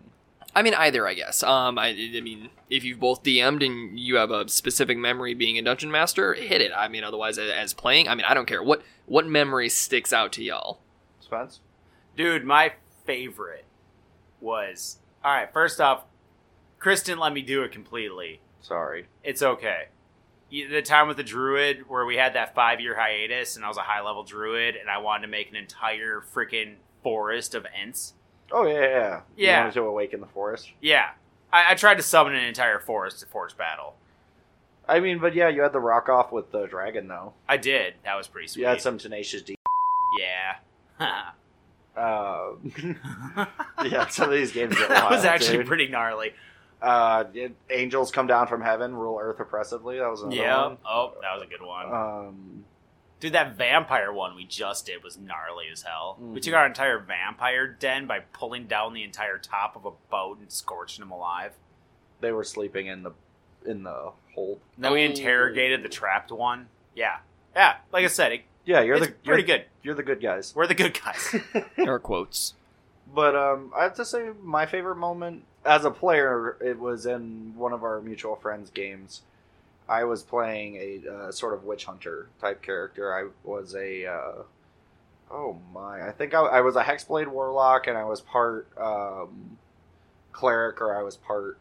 I 0.53 0.61
mean, 0.61 0.73
either, 0.73 1.07
I 1.07 1.13
guess. 1.13 1.43
Um, 1.43 1.77
I, 1.77 1.89
I 1.89 2.21
mean, 2.21 2.49
if 2.69 2.83
you've 2.83 2.99
both 2.99 3.23
DM'd 3.23 3.63
and 3.63 3.97
you 3.97 4.17
have 4.17 4.31
a 4.31 4.47
specific 4.49 4.97
memory 4.97 5.33
being 5.33 5.57
a 5.57 5.61
dungeon 5.61 5.91
master, 5.91 6.33
hit 6.33 6.61
it. 6.61 6.71
I 6.75 6.87
mean, 6.87 7.03
otherwise, 7.03 7.37
as, 7.37 7.49
as 7.49 7.73
playing, 7.73 8.09
I 8.09 8.15
mean, 8.15 8.25
I 8.25 8.33
don't 8.33 8.47
care. 8.47 8.61
What 8.61 8.81
what 9.05 9.27
memory 9.27 9.69
sticks 9.69 10.11
out 10.11 10.33
to 10.33 10.43
y'all? 10.43 10.79
Spence. 11.19 11.61
Dude, 12.17 12.43
my 12.43 12.73
favorite 13.05 13.65
was 14.41 14.97
all 15.23 15.33
right. 15.33 15.51
First 15.53 15.79
off, 15.79 16.03
Chris 16.79 17.03
didn't 17.03 17.19
let 17.19 17.33
me 17.33 17.41
do 17.41 17.63
it 17.63 17.71
completely. 17.71 18.41
Sorry. 18.61 19.07
It's 19.23 19.41
okay. 19.41 19.85
The 20.49 20.81
time 20.81 21.07
with 21.07 21.15
the 21.15 21.23
druid 21.23 21.85
where 21.87 22.05
we 22.05 22.17
had 22.17 22.33
that 22.33 22.53
five 22.53 22.81
year 22.81 22.95
hiatus, 22.95 23.55
and 23.55 23.63
I 23.63 23.69
was 23.69 23.77
a 23.77 23.81
high 23.81 24.01
level 24.01 24.23
druid, 24.23 24.75
and 24.75 24.89
I 24.89 24.97
wanted 24.97 25.21
to 25.21 25.27
make 25.31 25.49
an 25.49 25.55
entire 25.55 26.21
freaking 26.21 26.75
forest 27.03 27.55
of 27.55 27.65
Ents. 27.79 28.13
Oh 28.51 28.65
yeah, 28.65 28.79
yeah. 28.81 29.21
yeah. 29.37 29.51
You 29.57 29.59
wanted 29.63 29.73
to 29.75 29.81
awaken 29.83 30.21
the 30.21 30.27
forest. 30.27 30.71
Yeah, 30.81 31.11
I, 31.51 31.71
I 31.71 31.75
tried 31.75 31.95
to 31.95 32.03
summon 32.03 32.35
an 32.35 32.43
entire 32.45 32.79
forest 32.79 33.19
to 33.21 33.25
force 33.25 33.53
battle. 33.53 33.95
I 34.87 34.99
mean, 34.99 35.19
but 35.19 35.33
yeah, 35.35 35.47
you 35.47 35.61
had 35.61 35.73
the 35.73 35.79
rock 35.79 36.09
off 36.09 36.31
with 36.31 36.51
the 36.51 36.65
dragon 36.65 37.07
though. 37.07 37.33
I 37.47 37.57
did. 37.57 37.93
That 38.03 38.15
was 38.15 38.27
pretty 38.27 38.47
sweet. 38.47 38.61
You 38.63 38.67
had 38.67 38.81
some 38.81 38.97
Tenacious 38.97 39.41
D. 39.41 39.55
Yeah. 40.19 40.55
Uh, 41.95 42.51
yeah, 43.85 44.07
some 44.07 44.29
of 44.29 44.31
these 44.35 44.51
games 44.51 44.75
get 44.77 44.89
that 44.89 45.09
was 45.09 45.25
actually 45.25 45.57
dude. 45.57 45.67
pretty 45.67 45.87
gnarly. 45.87 46.33
Uh, 46.81 47.25
it- 47.33 47.55
angels 47.69 48.11
come 48.11 48.27
down 48.27 48.47
from 48.47 48.61
heaven, 48.61 48.95
rule 48.95 49.19
earth 49.21 49.39
oppressively. 49.39 49.99
That 49.99 50.09
was 50.09 50.21
another 50.21 50.35
Yeah. 50.35 50.61
one. 50.67 50.77
Oh, 50.85 51.13
that 51.21 51.33
was 51.35 51.43
a 51.43 51.47
good 51.47 51.61
one. 51.61 51.85
Um, 51.93 52.65
Dude, 53.21 53.31
that 53.33 53.55
vampire 53.55 54.11
one 54.11 54.35
we 54.35 54.43
just 54.43 54.85
did 54.87 55.01
was 55.03 55.17
gnarly 55.17 55.67
as 55.71 55.83
hell. 55.83 56.17
We 56.19 56.39
Mhm. 56.39 56.43
took 56.43 56.53
our 56.55 56.65
entire 56.65 56.99
vampire 56.99 57.67
den 57.67 58.07
by 58.07 58.19
pulling 58.33 58.67
down 58.67 58.93
the 58.93 59.03
entire 59.03 59.37
top 59.37 59.75
of 59.77 59.85
a 59.85 59.91
boat 60.09 60.39
and 60.39 60.51
scorching 60.51 61.01
them 61.03 61.11
alive. 61.11 61.53
they 62.19 62.31
were 62.31 62.43
sleeping 62.43 62.85
in 62.85 63.01
the 63.03 63.11
in 63.65 63.81
the 63.83 64.11
hold. 64.35 64.59
And 64.75 64.85
then 64.85 64.91
we 64.93 65.03
interrogated 65.03 65.81
the 65.83 65.89
trapped 65.89 66.31
one. 66.31 66.67
Yeah. 66.95 67.17
Yeah, 67.55 67.77
like 67.91 68.03
I 68.05 68.07
said, 68.09 68.31
it, 68.31 68.41
Yeah, 68.63 68.81
you're 68.81 68.97
it's 68.97 69.07
the 69.07 69.13
you're, 69.23 69.35
pretty 69.35 69.47
good. 69.47 69.65
You're 69.81 69.95
the 69.95 70.03
good 70.03 70.21
guys. 70.21 70.53
We're 70.55 70.67
the 70.67 70.75
good 70.75 70.99
guys. 71.03 71.35
Air 71.77 71.97
quotes. 71.99 72.53
But 73.13 73.35
um, 73.35 73.71
I 73.75 73.83
have 73.83 73.95
to 73.95 74.05
say, 74.05 74.29
my 74.41 74.65
favorite 74.67 74.95
moment 74.97 75.45
as 75.65 75.83
a 75.83 75.89
player, 75.91 76.57
it 76.61 76.79
was 76.79 77.05
in 77.07 77.53
one 77.57 77.73
of 77.73 77.83
our 77.83 77.99
mutual 78.01 78.35
friends' 78.35 78.69
games. 78.69 79.23
I 79.91 80.05
was 80.05 80.23
playing 80.23 80.77
a 80.77 81.13
uh, 81.13 81.31
sort 81.31 81.53
of 81.53 81.65
witch 81.65 81.83
hunter 81.83 82.29
type 82.39 82.61
character. 82.61 83.13
I 83.13 83.27
was 83.43 83.75
a, 83.75 84.05
uh, 84.05 84.43
oh 85.29 85.59
my, 85.73 86.07
I 86.07 86.11
think 86.11 86.33
I, 86.33 86.39
I 86.39 86.61
was 86.61 86.77
a 86.77 86.83
hexblade 86.83 87.27
warlock, 87.27 87.87
and 87.87 87.97
I 87.97 88.05
was 88.05 88.21
part 88.21 88.69
um, 88.77 89.57
cleric, 90.31 90.79
or 90.79 90.97
I 90.97 91.03
was 91.03 91.17
part 91.17 91.59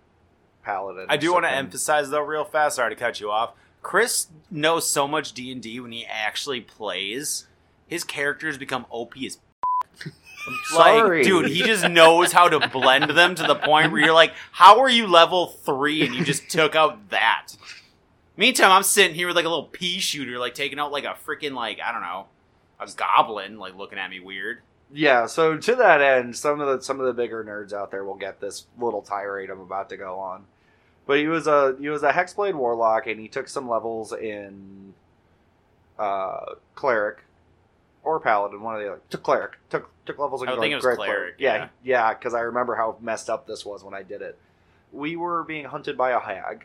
paladin. 0.63 1.07
I 1.09 1.17
do 1.17 1.33
want 1.33 1.45
to 1.45 1.51
emphasize 1.51 2.09
though, 2.11 2.23
real 2.23 2.45
fast. 2.45 2.77
Sorry 2.77 2.95
to 2.95 2.97
cut 2.97 3.19
you 3.19 3.33
off. 3.33 3.55
Chris 3.83 4.29
knows 4.49 4.89
so 4.89 5.09
much 5.09 5.33
D 5.33 5.51
and 5.51 5.61
D 5.61 5.81
when 5.81 5.91
he 5.91 6.07
actually 6.07 6.61
plays. 6.61 7.49
His 7.89 8.05
characters 8.05 8.57
become 8.57 8.87
OP 8.91 9.15
as 9.27 9.39
Sorry. 10.69 11.19
like, 11.19 11.27
dude. 11.27 11.51
He 11.51 11.63
just 11.63 11.89
knows 11.89 12.31
how 12.31 12.49
to 12.49 12.69
blend 12.69 13.11
them 13.11 13.35
to 13.35 13.43
the 13.43 13.57
point 13.57 13.91
where 13.91 14.01
you're 14.01 14.15
like, 14.15 14.35
how 14.53 14.79
are 14.79 14.89
you 14.89 15.09
level 15.09 15.49
three 15.49 16.07
and 16.07 16.15
you 16.15 16.25
just 16.25 16.49
took 16.49 16.77
out 16.77 17.11
that? 17.11 17.57
Meantime, 18.41 18.71
I'm 18.71 18.83
sitting 18.83 19.15
here 19.15 19.27
with 19.27 19.37
like 19.37 19.45
a 19.45 19.51
little 19.51 19.67
pea 19.67 20.01
shooter, 20.01 20.39
like 20.39 20.55
taking 20.55 20.79
out 20.79 20.91
like 20.91 21.05
a 21.05 21.15
freaking 21.27 21.53
like 21.53 21.79
I 21.79 21.93
don't 21.93 22.01
know, 22.01 22.25
a 22.81 22.89
goblin, 22.97 23.59
like 23.59 23.77
looking 23.77 23.99
at 23.99 24.09
me 24.09 24.19
weird. 24.19 24.63
Yeah, 24.91 25.27
so 25.27 25.59
to 25.59 25.75
that 25.75 26.01
end, 26.01 26.35
some 26.35 26.59
of 26.59 26.67
the 26.67 26.83
some 26.83 27.01
of 27.01 27.07
the 27.07 27.13
bigger 27.13 27.45
nerds 27.45 27.75
out 27.75 27.91
there 27.91 28.03
will 28.03 28.15
get 28.15 28.41
this 28.41 28.65
little 28.79 29.03
tirade 29.03 29.51
I'm 29.51 29.61
about 29.61 29.91
to 29.91 29.99
go 29.99 30.19
on. 30.19 30.45
But 31.07 31.19
he 31.19 31.27
was 31.27 31.47
a 31.47 31.77
he 31.79 31.91
was 31.91 32.03
a 32.03 32.13
hexblade 32.13 32.55
warlock, 32.55 33.07
and 33.07 33.21
he 33.21 33.29
took 33.29 33.47
some 33.47 33.69
levels 33.69 34.15
in 34.15 34.95
uh, 35.99 36.55
cleric 36.75 37.19
or 38.05 38.21
paladin, 38.21 38.63
one 38.63 38.75
of 38.75 38.81
the 38.81 38.89
other. 38.89 39.01
Took 39.11 39.23
cleric, 39.23 39.59
took 39.69 39.91
took 40.07 40.19
levels 40.19 40.41
in 40.41 40.49
I 40.49 40.59
think 40.59 40.73
it 40.73 40.77
was 40.77 40.85
grave 40.85 40.97
cleric, 40.97 41.35
Yeah, 41.37 41.69
yeah, 41.85 42.15
because 42.15 42.33
I 42.33 42.41
remember 42.41 42.75
how 42.75 42.97
messed 43.03 43.29
up 43.29 43.47
this 43.47 43.67
was 43.67 43.85
when 43.85 43.93
I 43.93 44.03
did 44.03 44.23
it. 44.23 44.39
We 44.93 45.15
were 45.17 45.45
being 45.45 45.67
hunted 45.67 45.99
by 45.99 46.13
a 46.13 46.19
hag, 46.19 46.65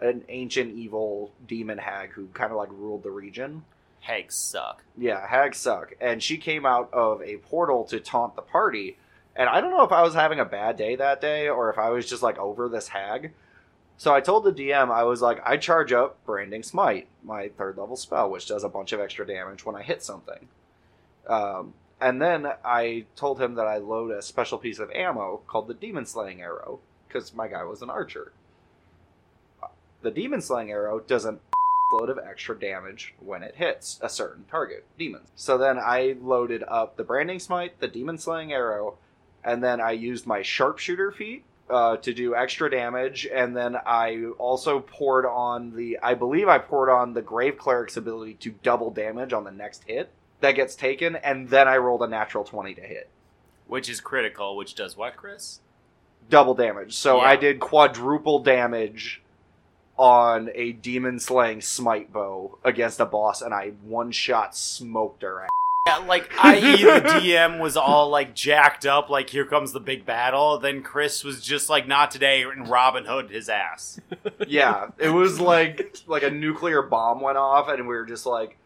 an 0.00 0.24
ancient 0.28 0.74
evil 0.74 1.32
demon 1.46 1.78
hag 1.78 2.10
who 2.10 2.26
kind 2.28 2.50
of 2.50 2.56
like 2.56 2.70
ruled 2.72 3.02
the 3.02 3.10
region. 3.10 3.64
Hags 4.00 4.34
suck. 4.34 4.82
Yeah, 4.96 5.26
hags 5.26 5.58
suck. 5.58 5.92
And 6.00 6.22
she 6.22 6.38
came 6.38 6.64
out 6.64 6.92
of 6.92 7.22
a 7.22 7.36
portal 7.36 7.84
to 7.84 8.00
taunt 8.00 8.34
the 8.34 8.42
party. 8.42 8.96
And 9.36 9.48
I 9.48 9.60
don't 9.60 9.70
know 9.70 9.84
if 9.84 9.92
I 9.92 10.02
was 10.02 10.14
having 10.14 10.40
a 10.40 10.44
bad 10.44 10.76
day 10.76 10.96
that 10.96 11.20
day 11.20 11.48
or 11.48 11.70
if 11.70 11.78
I 11.78 11.90
was 11.90 12.08
just 12.08 12.22
like 12.22 12.38
over 12.38 12.68
this 12.68 12.88
hag. 12.88 13.32
So 13.96 14.14
I 14.14 14.22
told 14.22 14.44
the 14.44 14.52
DM, 14.52 14.90
I 14.90 15.04
was 15.04 15.20
like, 15.20 15.42
I 15.44 15.58
charge 15.58 15.92
up 15.92 16.24
Branding 16.24 16.62
Smite, 16.62 17.08
my 17.22 17.48
third 17.48 17.76
level 17.76 17.96
spell, 17.96 18.30
which 18.30 18.48
does 18.48 18.64
a 18.64 18.68
bunch 18.68 18.92
of 18.92 19.00
extra 19.00 19.26
damage 19.26 19.66
when 19.66 19.76
I 19.76 19.82
hit 19.82 20.02
something. 20.02 20.48
Um, 21.26 21.74
and 22.00 22.20
then 22.20 22.46
I 22.64 23.04
told 23.14 23.40
him 23.40 23.56
that 23.56 23.66
I 23.66 23.76
load 23.76 24.10
a 24.10 24.22
special 24.22 24.56
piece 24.56 24.78
of 24.78 24.90
ammo 24.92 25.42
called 25.46 25.68
the 25.68 25.74
Demon 25.74 26.06
Slaying 26.06 26.40
Arrow, 26.40 26.80
because 27.06 27.34
my 27.34 27.46
guy 27.46 27.62
was 27.64 27.82
an 27.82 27.90
archer. 27.90 28.32
The 30.02 30.10
Demon 30.10 30.40
Slaying 30.40 30.70
Arrow 30.70 31.00
does 31.00 31.24
an 31.24 31.40
load 31.92 32.08
of 32.08 32.18
extra 32.18 32.58
damage 32.58 33.14
when 33.18 33.42
it 33.42 33.56
hits 33.56 33.98
a 34.02 34.08
certain 34.08 34.44
target, 34.50 34.86
demons. 34.98 35.28
So 35.34 35.58
then 35.58 35.78
I 35.78 36.16
loaded 36.20 36.62
up 36.68 36.96
the 36.96 37.04
Branding 37.04 37.38
Smite, 37.40 37.80
the 37.80 37.88
Demon 37.88 38.16
Slaying 38.18 38.52
Arrow, 38.52 38.96
and 39.44 39.62
then 39.62 39.80
I 39.80 39.92
used 39.92 40.26
my 40.26 40.42
Sharpshooter 40.42 41.10
feat 41.10 41.44
uh, 41.68 41.96
to 41.98 42.12
do 42.12 42.34
extra 42.34 42.70
damage, 42.70 43.26
and 43.32 43.56
then 43.56 43.76
I 43.76 44.26
also 44.38 44.80
poured 44.80 45.26
on 45.26 45.74
the, 45.74 45.98
I 46.02 46.14
believe 46.14 46.48
I 46.48 46.58
poured 46.58 46.90
on 46.90 47.12
the 47.14 47.22
Grave 47.22 47.58
Cleric's 47.58 47.96
ability 47.96 48.34
to 48.34 48.50
double 48.62 48.90
damage 48.90 49.32
on 49.32 49.44
the 49.44 49.50
next 49.50 49.84
hit 49.86 50.10
that 50.40 50.52
gets 50.52 50.74
taken, 50.74 51.16
and 51.16 51.48
then 51.48 51.68
I 51.68 51.76
rolled 51.76 52.02
a 52.02 52.08
natural 52.08 52.44
20 52.44 52.74
to 52.74 52.80
hit. 52.80 53.08
Which 53.66 53.88
is 53.88 54.00
critical, 54.00 54.56
which 54.56 54.74
does 54.74 54.96
what, 54.96 55.16
Chris? 55.16 55.60
Double 56.28 56.54
damage. 56.54 56.96
So 56.96 57.18
Yeah. 57.18 57.28
I 57.28 57.36
did 57.36 57.60
quadruple 57.60 58.40
damage 58.40 59.22
on 60.00 60.48
a 60.54 60.72
demon 60.72 61.20
slaying 61.20 61.60
smite 61.60 62.10
bow 62.10 62.56
against 62.64 63.00
a 63.00 63.04
boss, 63.04 63.42
and 63.42 63.52
I 63.52 63.72
one 63.82 64.12
shot 64.12 64.56
smoked 64.56 65.20
her 65.20 65.42
ass. 65.42 65.50
Yeah, 65.86 65.98
like 65.98 66.30
i.e. 66.42 66.82
the 66.82 67.00
DM 67.20 67.60
was 67.60 67.76
all 67.76 68.08
like 68.08 68.34
jacked 68.34 68.86
up, 68.86 69.10
like 69.10 69.28
here 69.28 69.44
comes 69.44 69.72
the 69.72 69.80
big 69.80 70.06
battle. 70.06 70.58
Then 70.58 70.82
Chris 70.82 71.22
was 71.22 71.42
just 71.42 71.68
like, 71.68 71.86
not 71.86 72.10
today, 72.10 72.42
and 72.42 72.66
Robin 72.66 73.04
Hood 73.04 73.28
his 73.28 73.50
ass. 73.50 74.00
yeah, 74.48 74.86
it 74.96 75.10
was 75.10 75.38
like 75.38 75.98
like 76.06 76.22
a 76.22 76.30
nuclear 76.30 76.80
bomb 76.80 77.20
went 77.20 77.36
off, 77.36 77.68
and 77.68 77.86
we 77.86 77.94
were 77.94 78.06
just 78.06 78.24
like, 78.24 78.56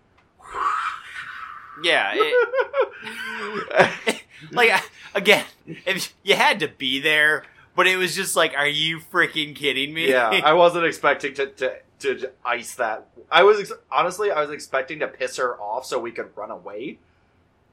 Yeah, 1.83 2.13
it, 2.15 4.23
like 4.53 4.71
again, 5.17 5.47
if 5.67 6.15
you 6.23 6.37
had 6.37 6.61
to 6.61 6.69
be 6.69 7.01
there, 7.01 7.43
but 7.77 7.87
it 7.87 7.97
was 7.97 8.15
just 8.15 8.37
like, 8.37 8.55
are 8.57 8.67
you 8.67 8.99
freaking 8.99 9.55
kidding 9.55 9.93
me? 9.95 10.09
yeah. 10.11 10.29
I 10.45 10.53
wasn't 10.65 10.85
expecting 10.87 11.35
to, 11.35 11.47
to 11.47 11.77
to 12.01 12.31
ice 12.45 12.75
that. 12.75 13.07
I 13.31 13.43
was 13.45 13.61
ex- 13.61 13.73
honestly, 13.91 14.31
I 14.31 14.41
was 14.41 14.51
expecting 14.51 14.99
to 15.01 15.09
piss 15.09 15.37
her 15.37 15.59
off 15.61 15.87
so 15.87 15.99
we 15.99 16.11
could 16.13 16.37
run 16.37 16.51
away. 16.51 16.99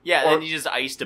yeah. 0.04 0.26
Or- 0.28 0.30
then 0.36 0.42
you 0.44 0.50
just 0.50 0.68
iced 0.68 1.02
a 1.02 1.06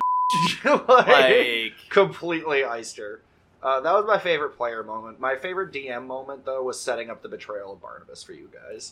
like, 0.88 1.06
like. 1.06 1.72
completely 1.88 2.64
iced 2.64 2.96
her. 2.98 3.22
Uh, 3.62 3.80
that 3.80 3.92
was 3.92 4.04
my 4.06 4.18
favorite 4.18 4.56
player 4.56 4.82
moment. 4.84 5.18
My 5.18 5.34
favorite 5.36 5.72
DM 5.72 6.06
moment, 6.06 6.44
though, 6.44 6.62
was 6.62 6.78
setting 6.80 7.10
up 7.10 7.22
the 7.22 7.28
betrayal 7.28 7.72
of 7.72 7.80
Barnabas 7.80 8.22
for 8.22 8.32
you 8.32 8.48
guys. 8.52 8.90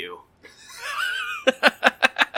You. 0.00 0.18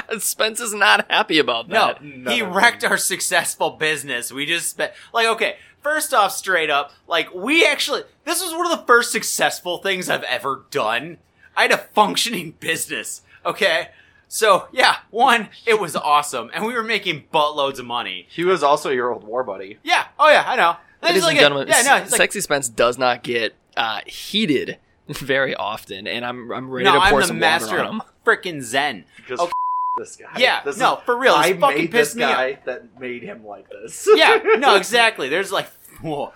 Spence 0.18 0.60
is 0.60 0.72
not 0.74 1.10
happy 1.10 1.38
about 1.38 1.68
No, 1.68 1.88
that. 1.88 2.02
none 2.04 2.32
he 2.34 2.40
of 2.40 2.54
wrecked 2.54 2.80
them. 2.82 2.90
our 2.92 2.98
successful 2.98 3.70
business. 3.70 4.32
We 4.32 4.46
just 4.46 4.70
spent 4.70 4.92
like 5.12 5.26
okay. 5.26 5.56
First 5.82 6.12
off, 6.12 6.32
straight 6.32 6.70
up, 6.70 6.92
like 7.06 7.32
we 7.32 7.64
actually 7.64 8.02
this 8.24 8.42
was 8.42 8.52
one 8.52 8.70
of 8.70 8.78
the 8.78 8.84
first 8.86 9.12
successful 9.12 9.78
things 9.78 10.10
I've 10.10 10.24
ever 10.24 10.64
done. 10.70 11.18
I 11.56 11.62
had 11.62 11.72
a 11.72 11.78
functioning 11.78 12.54
business. 12.60 13.22
Okay, 13.46 13.88
so 14.26 14.66
yeah, 14.72 14.96
one, 15.10 15.48
it 15.66 15.80
was 15.80 15.94
awesome, 15.94 16.50
and 16.52 16.66
we 16.66 16.74
were 16.74 16.82
making 16.82 17.24
buttloads 17.32 17.78
of 17.78 17.86
money. 17.86 18.26
He 18.28 18.44
was 18.44 18.62
also 18.62 18.90
your 18.90 19.12
old 19.12 19.22
war 19.24 19.44
buddy. 19.44 19.78
Yeah. 19.84 20.06
Oh 20.18 20.28
yeah, 20.28 20.44
I 20.46 20.56
know. 20.56 20.76
And 21.00 21.10
Ladies 21.10 21.14
he's 21.14 21.22
like 21.24 21.30
and 21.36 21.38
a- 21.38 21.42
gentlemen, 21.42 21.68
yeah, 21.68 21.82
no, 21.82 22.02
he's 22.02 22.10
like, 22.12 22.18
Sexy 22.18 22.40
Spence 22.40 22.68
does 22.68 22.98
not 22.98 23.22
get 23.22 23.54
uh, 23.76 24.00
heated 24.04 24.78
very 25.08 25.54
often, 25.54 26.08
and 26.08 26.24
I'm 26.26 26.50
I'm 26.50 26.68
ready 26.70 26.86
no, 26.86 26.94
to 26.94 26.98
I'm 26.98 27.10
pour 27.12 27.20
the 27.20 27.28
some 27.28 27.38
master 27.38 27.76
water 27.76 27.84
on 27.88 27.94
him. 27.94 28.02
freaking 28.26 28.60
zen. 28.62 29.04
Because 29.16 29.38
Okay. 29.40 29.52
This 29.98 30.16
guy. 30.16 30.26
Yeah, 30.38 30.62
This 30.64 30.76
is- 30.76 30.80
no, 30.80 31.02
for 31.04 31.16
real, 31.16 31.34
I 31.34 31.52
fucking 31.54 31.76
made 31.76 31.90
pissed 31.92 32.14
this 32.14 32.16
me 32.16 32.24
off. 32.24 32.34
guy 32.36 32.58
that 32.64 32.98
made 33.00 33.22
him 33.22 33.44
like 33.44 33.68
this. 33.70 34.08
yeah, 34.14 34.38
no, 34.58 34.76
exactly. 34.76 35.28
There's 35.28 35.52
like, 35.52 35.66
whoa. 36.00 36.32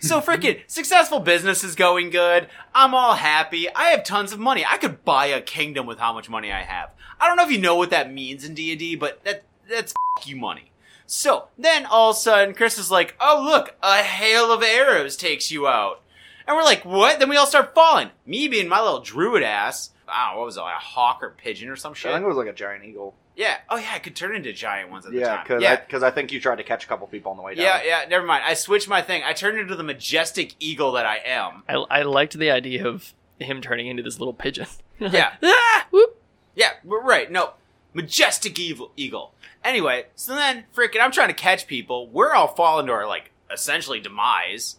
So 0.00 0.20
freaking 0.20 0.60
successful 0.68 1.18
business 1.18 1.64
is 1.64 1.74
going 1.74 2.10
good. 2.10 2.48
I'm 2.72 2.94
all 2.94 3.14
happy. 3.14 3.68
I 3.74 3.86
have 3.90 4.04
tons 4.04 4.32
of 4.32 4.38
money. 4.38 4.64
I 4.64 4.76
could 4.76 5.04
buy 5.04 5.26
a 5.26 5.40
kingdom 5.40 5.86
with 5.86 5.98
how 5.98 6.12
much 6.12 6.28
money 6.30 6.52
I 6.52 6.62
have. 6.62 6.90
I 7.20 7.26
don't 7.26 7.36
know 7.36 7.42
if 7.44 7.50
you 7.50 7.58
know 7.58 7.74
what 7.74 7.90
that 7.90 8.12
means 8.12 8.44
in 8.44 8.54
D&D, 8.54 8.94
but 8.96 9.24
that 9.24 9.42
that's 9.68 9.92
f- 10.18 10.26
you 10.28 10.36
money. 10.36 10.70
So 11.06 11.48
then 11.58 11.84
all 11.86 12.10
of 12.10 12.16
a 12.16 12.18
sudden, 12.20 12.54
Chris 12.54 12.78
is 12.78 12.90
like, 12.92 13.16
"Oh 13.20 13.42
look, 13.44 13.74
a 13.82 14.02
hail 14.04 14.52
of 14.52 14.62
arrows 14.62 15.16
takes 15.16 15.50
you 15.50 15.66
out," 15.66 16.00
and 16.46 16.56
we're 16.56 16.62
like, 16.62 16.84
"What?" 16.84 17.18
Then 17.18 17.28
we 17.28 17.36
all 17.36 17.46
start 17.46 17.74
falling. 17.74 18.10
Me 18.24 18.46
being 18.48 18.68
my 18.68 18.80
little 18.80 19.00
druid 19.00 19.42
ass. 19.42 19.90
Wow, 20.06 20.34
what 20.36 20.46
was 20.46 20.56
it? 20.56 20.60
Like 20.60 20.76
a 20.76 20.78
hawk 20.78 21.22
or 21.22 21.30
pigeon 21.30 21.68
or 21.68 21.76
some 21.76 21.94
shit? 21.94 22.10
I 22.10 22.14
think 22.14 22.24
it 22.24 22.28
was 22.28 22.36
like 22.36 22.46
a 22.46 22.52
giant 22.52 22.84
eagle. 22.84 23.14
Yeah. 23.34 23.56
Oh 23.68 23.76
yeah, 23.76 23.90
I 23.94 23.98
could 23.98 24.14
turn 24.16 24.34
into 24.36 24.52
giant 24.52 24.90
ones 24.90 25.04
at 25.04 25.12
the 25.12 25.18
Yeah, 25.18 25.36
time. 25.36 25.44
because 25.44 25.62
yeah. 25.62 25.72
I, 25.72 25.76
'cause 25.90 26.02
I 26.02 26.10
think 26.10 26.32
you 26.32 26.40
tried 26.40 26.56
to 26.56 26.62
catch 26.64 26.84
a 26.84 26.86
couple 26.88 27.06
people 27.08 27.32
on 27.32 27.36
the 27.36 27.42
way 27.42 27.54
down. 27.54 27.64
Yeah, 27.64 27.82
yeah, 27.84 28.04
never 28.08 28.24
mind. 28.24 28.44
I 28.46 28.54
switched 28.54 28.88
my 28.88 29.02
thing. 29.02 29.22
I 29.24 29.32
turned 29.32 29.58
into 29.58 29.74
the 29.76 29.82
majestic 29.82 30.54
eagle 30.60 30.92
that 30.92 31.04
I 31.06 31.16
am. 31.24 31.62
I, 31.68 31.74
I 31.74 32.02
liked 32.02 32.38
the 32.38 32.50
idea 32.50 32.86
of 32.86 33.12
him 33.38 33.60
turning 33.60 33.88
into 33.88 34.02
this 34.02 34.18
little 34.18 34.34
pigeon. 34.34 34.66
Yeah. 34.98 35.32
ah, 35.42 35.86
whoop. 35.90 36.22
Yeah, 36.54 36.70
right. 36.84 37.30
No, 37.30 37.52
majestic 37.92 38.58
evil 38.58 38.92
eagle. 38.96 39.34
Anyway, 39.62 40.06
so 40.14 40.34
then 40.34 40.64
freaking 40.74 41.02
I'm 41.02 41.10
trying 41.12 41.28
to 41.28 41.34
catch 41.34 41.66
people. 41.66 42.08
We're 42.08 42.32
all 42.32 42.48
falling 42.48 42.86
to 42.86 42.92
our 42.92 43.06
like 43.06 43.32
essentially 43.52 44.00
demise. 44.00 44.76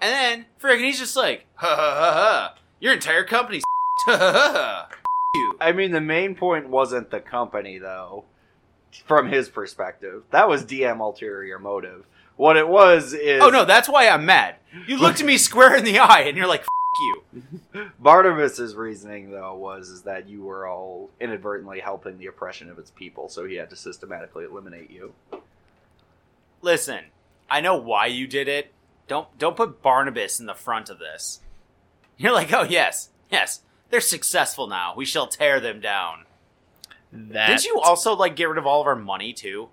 And 0.00 0.10
then 0.12 0.46
freaking 0.62 0.84
he's 0.84 0.98
just 0.98 1.16
like, 1.16 1.44
ha 1.56 1.66
ha 1.66 1.74
ha 1.76 2.12
ha. 2.14 2.54
Your 2.80 2.92
entire 2.94 3.24
company's. 3.24 3.62
You. 4.06 5.56
I 5.60 5.72
mean, 5.74 5.90
the 5.92 6.00
main 6.00 6.34
point 6.34 6.68
wasn't 6.68 7.10
the 7.10 7.20
company, 7.20 7.78
though, 7.78 8.24
from 9.06 9.28
his 9.28 9.48
perspective. 9.48 10.22
That 10.30 10.48
was 10.48 10.64
DM 10.64 11.00
ulterior 11.00 11.58
motive. 11.58 12.06
what 12.36 12.56
it 12.56 12.68
was 12.68 13.12
is 13.12 13.42
Oh 13.42 13.50
no, 13.50 13.64
that's 13.64 13.88
why 13.88 14.08
I'm 14.08 14.24
mad. 14.24 14.56
You 14.86 14.96
looked 15.00 15.22
me 15.22 15.36
square 15.38 15.76
in 15.76 15.84
the 15.84 15.98
eye 15.98 16.20
and 16.20 16.36
you're 16.36 16.46
like, 16.46 16.64
you. 17.00 17.22
Barnabas's 17.98 18.74
reasoning 18.74 19.30
though 19.30 19.54
was 19.54 19.88
is 19.88 20.02
that 20.02 20.28
you 20.28 20.42
were 20.42 20.66
all 20.66 21.10
inadvertently 21.20 21.80
helping 21.80 22.18
the 22.18 22.26
oppression 22.26 22.70
of 22.70 22.78
its 22.78 22.90
people, 22.90 23.28
so 23.28 23.44
he 23.44 23.56
had 23.56 23.70
to 23.70 23.76
systematically 23.76 24.44
eliminate 24.44 24.90
you. 24.90 25.12
Listen, 26.60 27.04
I 27.50 27.60
know 27.60 27.76
why 27.76 28.06
you 28.06 28.26
did 28.26 28.48
it. 28.48 28.72
Don't 29.06 29.28
don't 29.38 29.56
put 29.56 29.82
Barnabas 29.82 30.40
in 30.40 30.46
the 30.46 30.54
front 30.54 30.90
of 30.90 30.98
this. 30.98 31.40
You're 32.16 32.32
like, 32.32 32.52
oh 32.52 32.64
yes, 32.64 33.10
yes, 33.30 33.60
they're 33.90 34.00
successful 34.00 34.66
now. 34.66 34.94
We 34.96 35.04
shall 35.04 35.26
tear 35.26 35.60
them 35.60 35.80
down. 35.80 36.24
That 37.12 37.46
Didn't 37.48 37.64
you 37.64 37.80
also 37.80 38.14
like 38.14 38.36
get 38.36 38.48
rid 38.48 38.58
of 38.58 38.66
all 38.66 38.80
of 38.80 38.86
our 38.86 38.96
money 38.96 39.32
too? 39.32 39.68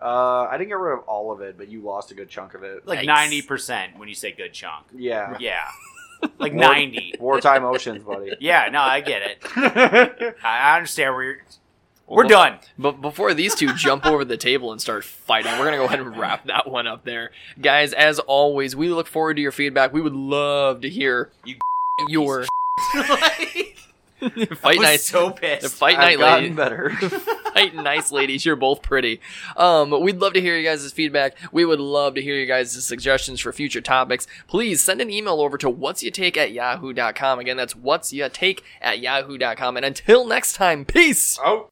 Uh, 0.00 0.48
I 0.50 0.56
didn't 0.58 0.68
get 0.70 0.78
rid 0.78 0.94
of 0.98 1.04
all 1.04 1.30
of 1.30 1.40
it, 1.42 1.56
but 1.56 1.68
you 1.68 1.80
lost 1.82 2.10
a 2.10 2.14
good 2.14 2.28
chunk 2.28 2.54
of 2.54 2.62
it. 2.64 2.86
Like 2.86 3.04
ninety 3.06 3.42
percent 3.42 3.98
when 3.98 4.08
you 4.08 4.14
say 4.14 4.32
good 4.32 4.52
chunk. 4.52 4.86
yeah, 4.96 5.36
Yeah, 5.38 5.62
like 6.38 6.52
War- 6.54 6.60
ninety. 6.60 7.14
wartime 7.20 7.64
oceans, 7.64 8.02
buddy. 8.02 8.32
Yeah, 8.40 8.68
no, 8.72 8.80
I 8.80 9.00
get 9.00 9.22
it. 9.22 9.38
I 9.56 10.34
I 10.42 10.76
understand 10.76 11.14
where 11.14 11.22
you're. 11.24 11.36
We're 12.08 12.24
bef- 12.24 12.28
done. 12.30 12.58
But 12.78 13.00
before 13.00 13.32
these 13.32 13.54
two 13.54 13.72
jump 13.74 14.04
over 14.04 14.24
the 14.24 14.36
table 14.36 14.72
and 14.72 14.80
start 14.80 15.04
fighting, 15.04 15.52
we're 15.58 15.64
gonna 15.66 15.76
go 15.76 15.84
ahead 15.84 16.00
and 16.00 16.16
wrap 16.16 16.46
that 16.46 16.68
one 16.68 16.86
up 16.86 17.04
there, 17.04 17.30
guys. 17.60 17.92
As 17.92 18.18
always, 18.18 18.74
we 18.74 18.88
look 18.88 19.06
forward 19.06 19.34
to 19.34 19.40
your 19.42 19.52
feedback. 19.52 19.92
We 19.92 20.00
would 20.00 20.14
love 20.14 20.80
to 20.80 20.88
hear 20.90 21.30
You 21.44 21.56
your 22.08 22.44
like, 22.98 23.76
fight 24.56 24.76
I 24.76 24.78
was 24.78 24.78
night. 24.80 25.00
so 25.00 25.28
The 25.30 25.34
pissed. 25.34 25.74
fight 25.74 25.98
I've 25.98 26.18
night 26.18 26.18
gotten 26.18 26.44
lady. 26.44 26.54
better. 26.54 26.90
Fight 27.52 27.74
nice 27.74 28.10
ladies. 28.10 28.46
You're 28.46 28.56
both 28.56 28.80
pretty. 28.80 29.20
Um, 29.58 29.90
we'd 30.00 30.18
love 30.20 30.32
to 30.32 30.40
hear 30.40 30.56
you 30.56 30.64
guys' 30.64 30.90
feedback. 30.90 31.36
We 31.52 31.66
would 31.66 31.80
love 31.80 32.14
to 32.14 32.22
hear 32.22 32.34
you 32.34 32.46
guys' 32.46 32.82
suggestions 32.82 33.40
for 33.40 33.52
future 33.52 33.82
topics. 33.82 34.26
Please 34.46 34.82
send 34.82 35.02
an 35.02 35.10
email 35.10 35.38
over 35.38 35.58
to 35.58 35.68
what's 35.68 36.02
you 36.02 36.10
take 36.10 36.38
at 36.38 36.52
yahoo.com. 36.52 37.38
Again, 37.40 37.58
that's 37.58 37.76
what's 37.76 38.10
you 38.10 38.26
take 38.30 38.64
at 38.80 39.00
yahoo.com. 39.00 39.76
And 39.76 39.84
until 39.84 40.26
next 40.26 40.54
time, 40.54 40.86
peace. 40.86 41.38
oh. 41.44 41.68